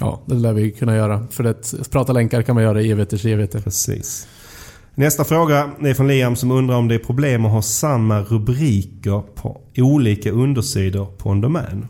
Ja, 0.00 0.22
det 0.26 0.34
lär 0.34 0.52
vi 0.52 0.70
kunna 0.70 0.96
göra. 0.96 1.26
För 1.30 1.44
att 1.44 1.74
prata 1.90 2.12
länkar 2.12 2.42
kan 2.42 2.54
man 2.54 2.64
göra 2.64 2.82
i 2.82 2.90
evigheters 2.90 3.24
evigheter. 3.24 3.60
Precis. 3.60 4.28
Nästa 4.94 5.24
fråga 5.24 5.70
är 5.80 5.94
från 5.94 6.08
Liam 6.08 6.36
som 6.36 6.50
undrar 6.50 6.76
om 6.76 6.88
det 6.88 6.94
är 6.94 6.98
problem 6.98 7.44
att 7.44 7.52
ha 7.52 7.62
samma 7.62 8.20
rubriker 8.20 9.22
på 9.34 9.60
olika 9.76 10.30
undersidor 10.30 11.06
på 11.06 11.30
en 11.30 11.40
domän. 11.40 11.88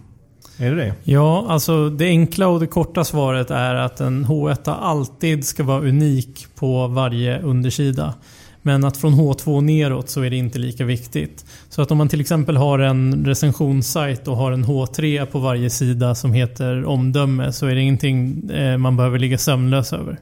Är 0.59 0.71
det 0.71 0.77
det? 0.77 0.95
Ja, 1.05 1.47
alltså 1.49 1.91
det 1.91 2.07
enkla 2.07 2.49
och 2.49 2.61
det 2.61 2.67
korta 2.67 3.05
svaret 3.05 3.51
är 3.51 3.75
att 3.75 4.01
en 4.01 4.27
H1 4.27 4.75
alltid 4.81 5.45
ska 5.45 5.65
vara 5.65 5.81
unik 5.81 6.47
på 6.55 6.87
varje 6.87 7.41
undersida. 7.41 8.15
Men 8.63 8.85
att 8.85 8.97
från 8.97 9.15
H2 9.15 9.61
neråt 9.61 10.11
så 10.11 10.23
är 10.23 10.31
det 10.31 10.37
inte 10.37 10.59
lika 10.59 10.85
viktigt. 10.85 11.45
Så 11.69 11.83
att 11.83 11.91
om 11.91 11.99
man 11.99 12.09
till 12.09 12.21
exempel 12.21 12.57
har 12.57 12.79
en 12.79 13.25
recensionssajt 13.27 14.29
och 14.29 14.37
har 14.37 14.53
en 14.53 14.65
H3 14.65 15.27
på 15.27 15.39
varje 15.39 15.71
sida 15.71 16.15
som 16.15 16.33
heter 16.33 16.85
omdöme 16.85 17.53
så 17.53 17.67
är 17.67 17.75
det 17.75 17.81
ingenting 17.81 18.51
eh, 18.51 18.77
man 18.77 18.97
behöver 18.97 19.19
ligga 19.19 19.39
sömnlös 19.39 19.93
över. 19.93 20.19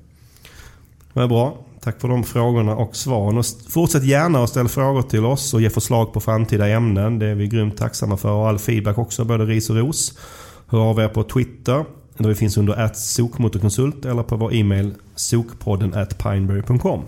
Det 1.13 1.21
är 1.21 1.27
bra. 1.27 1.57
Tack 1.85 2.01
för 2.01 2.09
de 2.09 2.25
frågorna 2.25 2.77
och 2.77 2.97
svaren. 2.97 3.39
Och 3.39 3.45
fortsätt 3.69 4.05
gärna 4.05 4.45
att 4.45 4.51
ställa 4.51 4.69
frågor 4.69 5.03
till 5.03 5.25
oss 5.25 5.55
och 5.55 5.61
ge 5.61 5.71
förslag 5.71 6.13
på 6.13 6.21
framtida 6.21 6.69
ämnen. 6.69 7.19
Det 7.19 7.27
är 7.27 7.35
vi 7.35 7.47
grymt 7.47 7.77
tacksamma 7.77 8.17
för. 8.17 8.31
Och 8.31 8.49
all 8.49 8.59
feedback 8.59 8.99
också, 8.99 9.25
både 9.25 9.45
ris 9.45 9.71
och 9.71 9.77
ros. 9.77 10.19
Hör 10.67 10.79
av 10.79 10.99
er 10.99 11.09
på 11.09 11.23
Twitter, 11.23 11.85
där 12.19 12.29
vi 12.29 12.35
finns 12.35 12.57
under 12.57 12.91
sokmotorkonsult 12.95 14.05
eller 14.05 14.23
på 14.23 14.37
vår 14.37 14.55
e-mail 14.55 14.95
sokpodden 15.15 15.95
at 15.95 16.19
pineberry.com. 16.19 17.01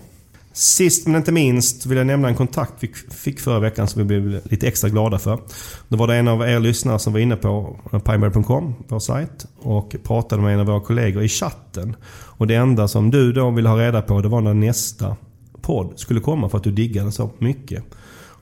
Sist 0.57 1.07
men 1.07 1.15
inte 1.15 1.31
minst 1.31 1.85
vill 1.85 1.97
jag 1.97 2.07
nämna 2.07 2.27
en 2.27 2.35
kontakt 2.35 2.73
vi 2.79 2.91
fick 3.11 3.39
förra 3.39 3.59
veckan 3.59 3.87
som 3.87 4.07
vi 4.07 4.19
blev 4.19 4.41
lite 4.51 4.67
extra 4.67 4.89
glada 4.89 5.19
för. 5.19 5.39
Då 5.87 5.97
var 5.97 6.07
det 6.07 6.15
en 6.15 6.27
av 6.27 6.41
er 6.41 6.59
lyssnare 6.59 6.99
som 6.99 7.13
var 7.13 7.19
inne 7.19 7.35
på 7.35 7.79
pineberry.com, 7.91 8.73
vår 8.87 8.99
sajt, 8.99 9.45
och 9.59 9.95
pratade 10.03 10.41
med 10.41 10.53
en 10.53 10.59
av 10.59 10.65
våra 10.65 10.79
kollegor 10.79 11.23
i 11.23 11.27
chatten. 11.27 11.95
Och 12.11 12.47
det 12.47 12.55
enda 12.55 12.87
som 12.87 13.11
du 13.11 13.33
då 13.33 13.49
ville 13.49 13.69
ha 13.69 13.79
reda 13.79 14.01
på 14.01 14.21
det 14.21 14.27
var 14.27 14.41
när 14.41 14.53
nästa 14.53 15.15
podd 15.61 15.93
skulle 15.95 16.19
komma 16.19 16.49
för 16.49 16.57
att 16.57 16.63
du 16.63 16.71
diggade 16.71 17.11
så 17.11 17.29
mycket. 17.37 17.83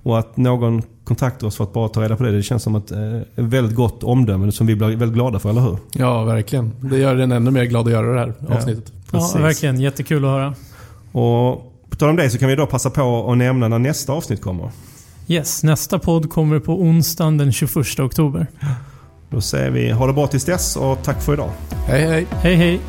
Och 0.03 0.19
att 0.19 0.37
någon 0.37 0.81
kontaktar 1.03 1.47
oss 1.47 1.57
för 1.57 1.63
att 1.63 1.73
bara 1.73 1.89
ta 1.89 2.01
reda 2.01 2.15
på 2.15 2.23
det, 2.23 2.31
det 2.31 2.43
känns 2.43 2.63
som 2.63 2.75
ett 2.75 2.91
eh, 2.91 3.19
väldigt 3.35 3.75
gott 3.75 4.03
omdöme 4.03 4.51
som 4.51 4.67
vi 4.67 4.75
blir 4.75 4.87
väldigt 4.87 5.13
glada 5.13 5.39
för, 5.39 5.49
eller 5.49 5.61
hur? 5.61 5.77
Ja, 5.91 6.23
verkligen. 6.23 6.71
Det 6.81 6.97
gör 6.97 7.15
den 7.15 7.31
ännu 7.31 7.51
mer 7.51 7.65
glad 7.65 7.87
att 7.87 7.93
göra 7.93 8.13
det 8.13 8.19
här 8.19 8.57
avsnittet. 8.57 8.93
Ja, 9.11 9.31
ja 9.35 9.41
verkligen. 9.41 9.79
Jättekul 9.79 10.25
att 10.25 10.31
höra. 10.31 10.55
Och 11.11 11.72
på 11.93 11.99
tal 11.99 12.09
om 12.09 12.15
det 12.15 12.29
så 12.29 12.37
kan 12.37 12.49
vi 12.49 12.55
då 12.55 12.65
passa 12.65 12.89
på 12.89 13.31
att 13.31 13.37
nämna 13.37 13.67
när 13.67 13.79
nästa 13.79 14.13
avsnitt 14.13 14.41
kommer. 14.41 14.71
Yes, 15.27 15.63
nästa 15.63 15.99
podd 15.99 16.29
kommer 16.29 16.59
på 16.59 16.81
onsdagen 16.81 17.37
den 17.37 17.51
21 17.51 17.99
oktober. 17.99 18.47
Då 19.29 19.41
säger 19.41 19.71
vi 19.71 19.91
ha 19.91 20.07
det 20.07 20.13
bra 20.13 20.27
tills 20.27 20.45
dess 20.45 20.75
och 20.75 21.03
tack 21.03 21.21
för 21.21 21.33
idag. 21.33 21.49
Hej 21.87 22.07
hej. 22.07 22.27
Hej 22.31 22.55
hej. 22.55 22.79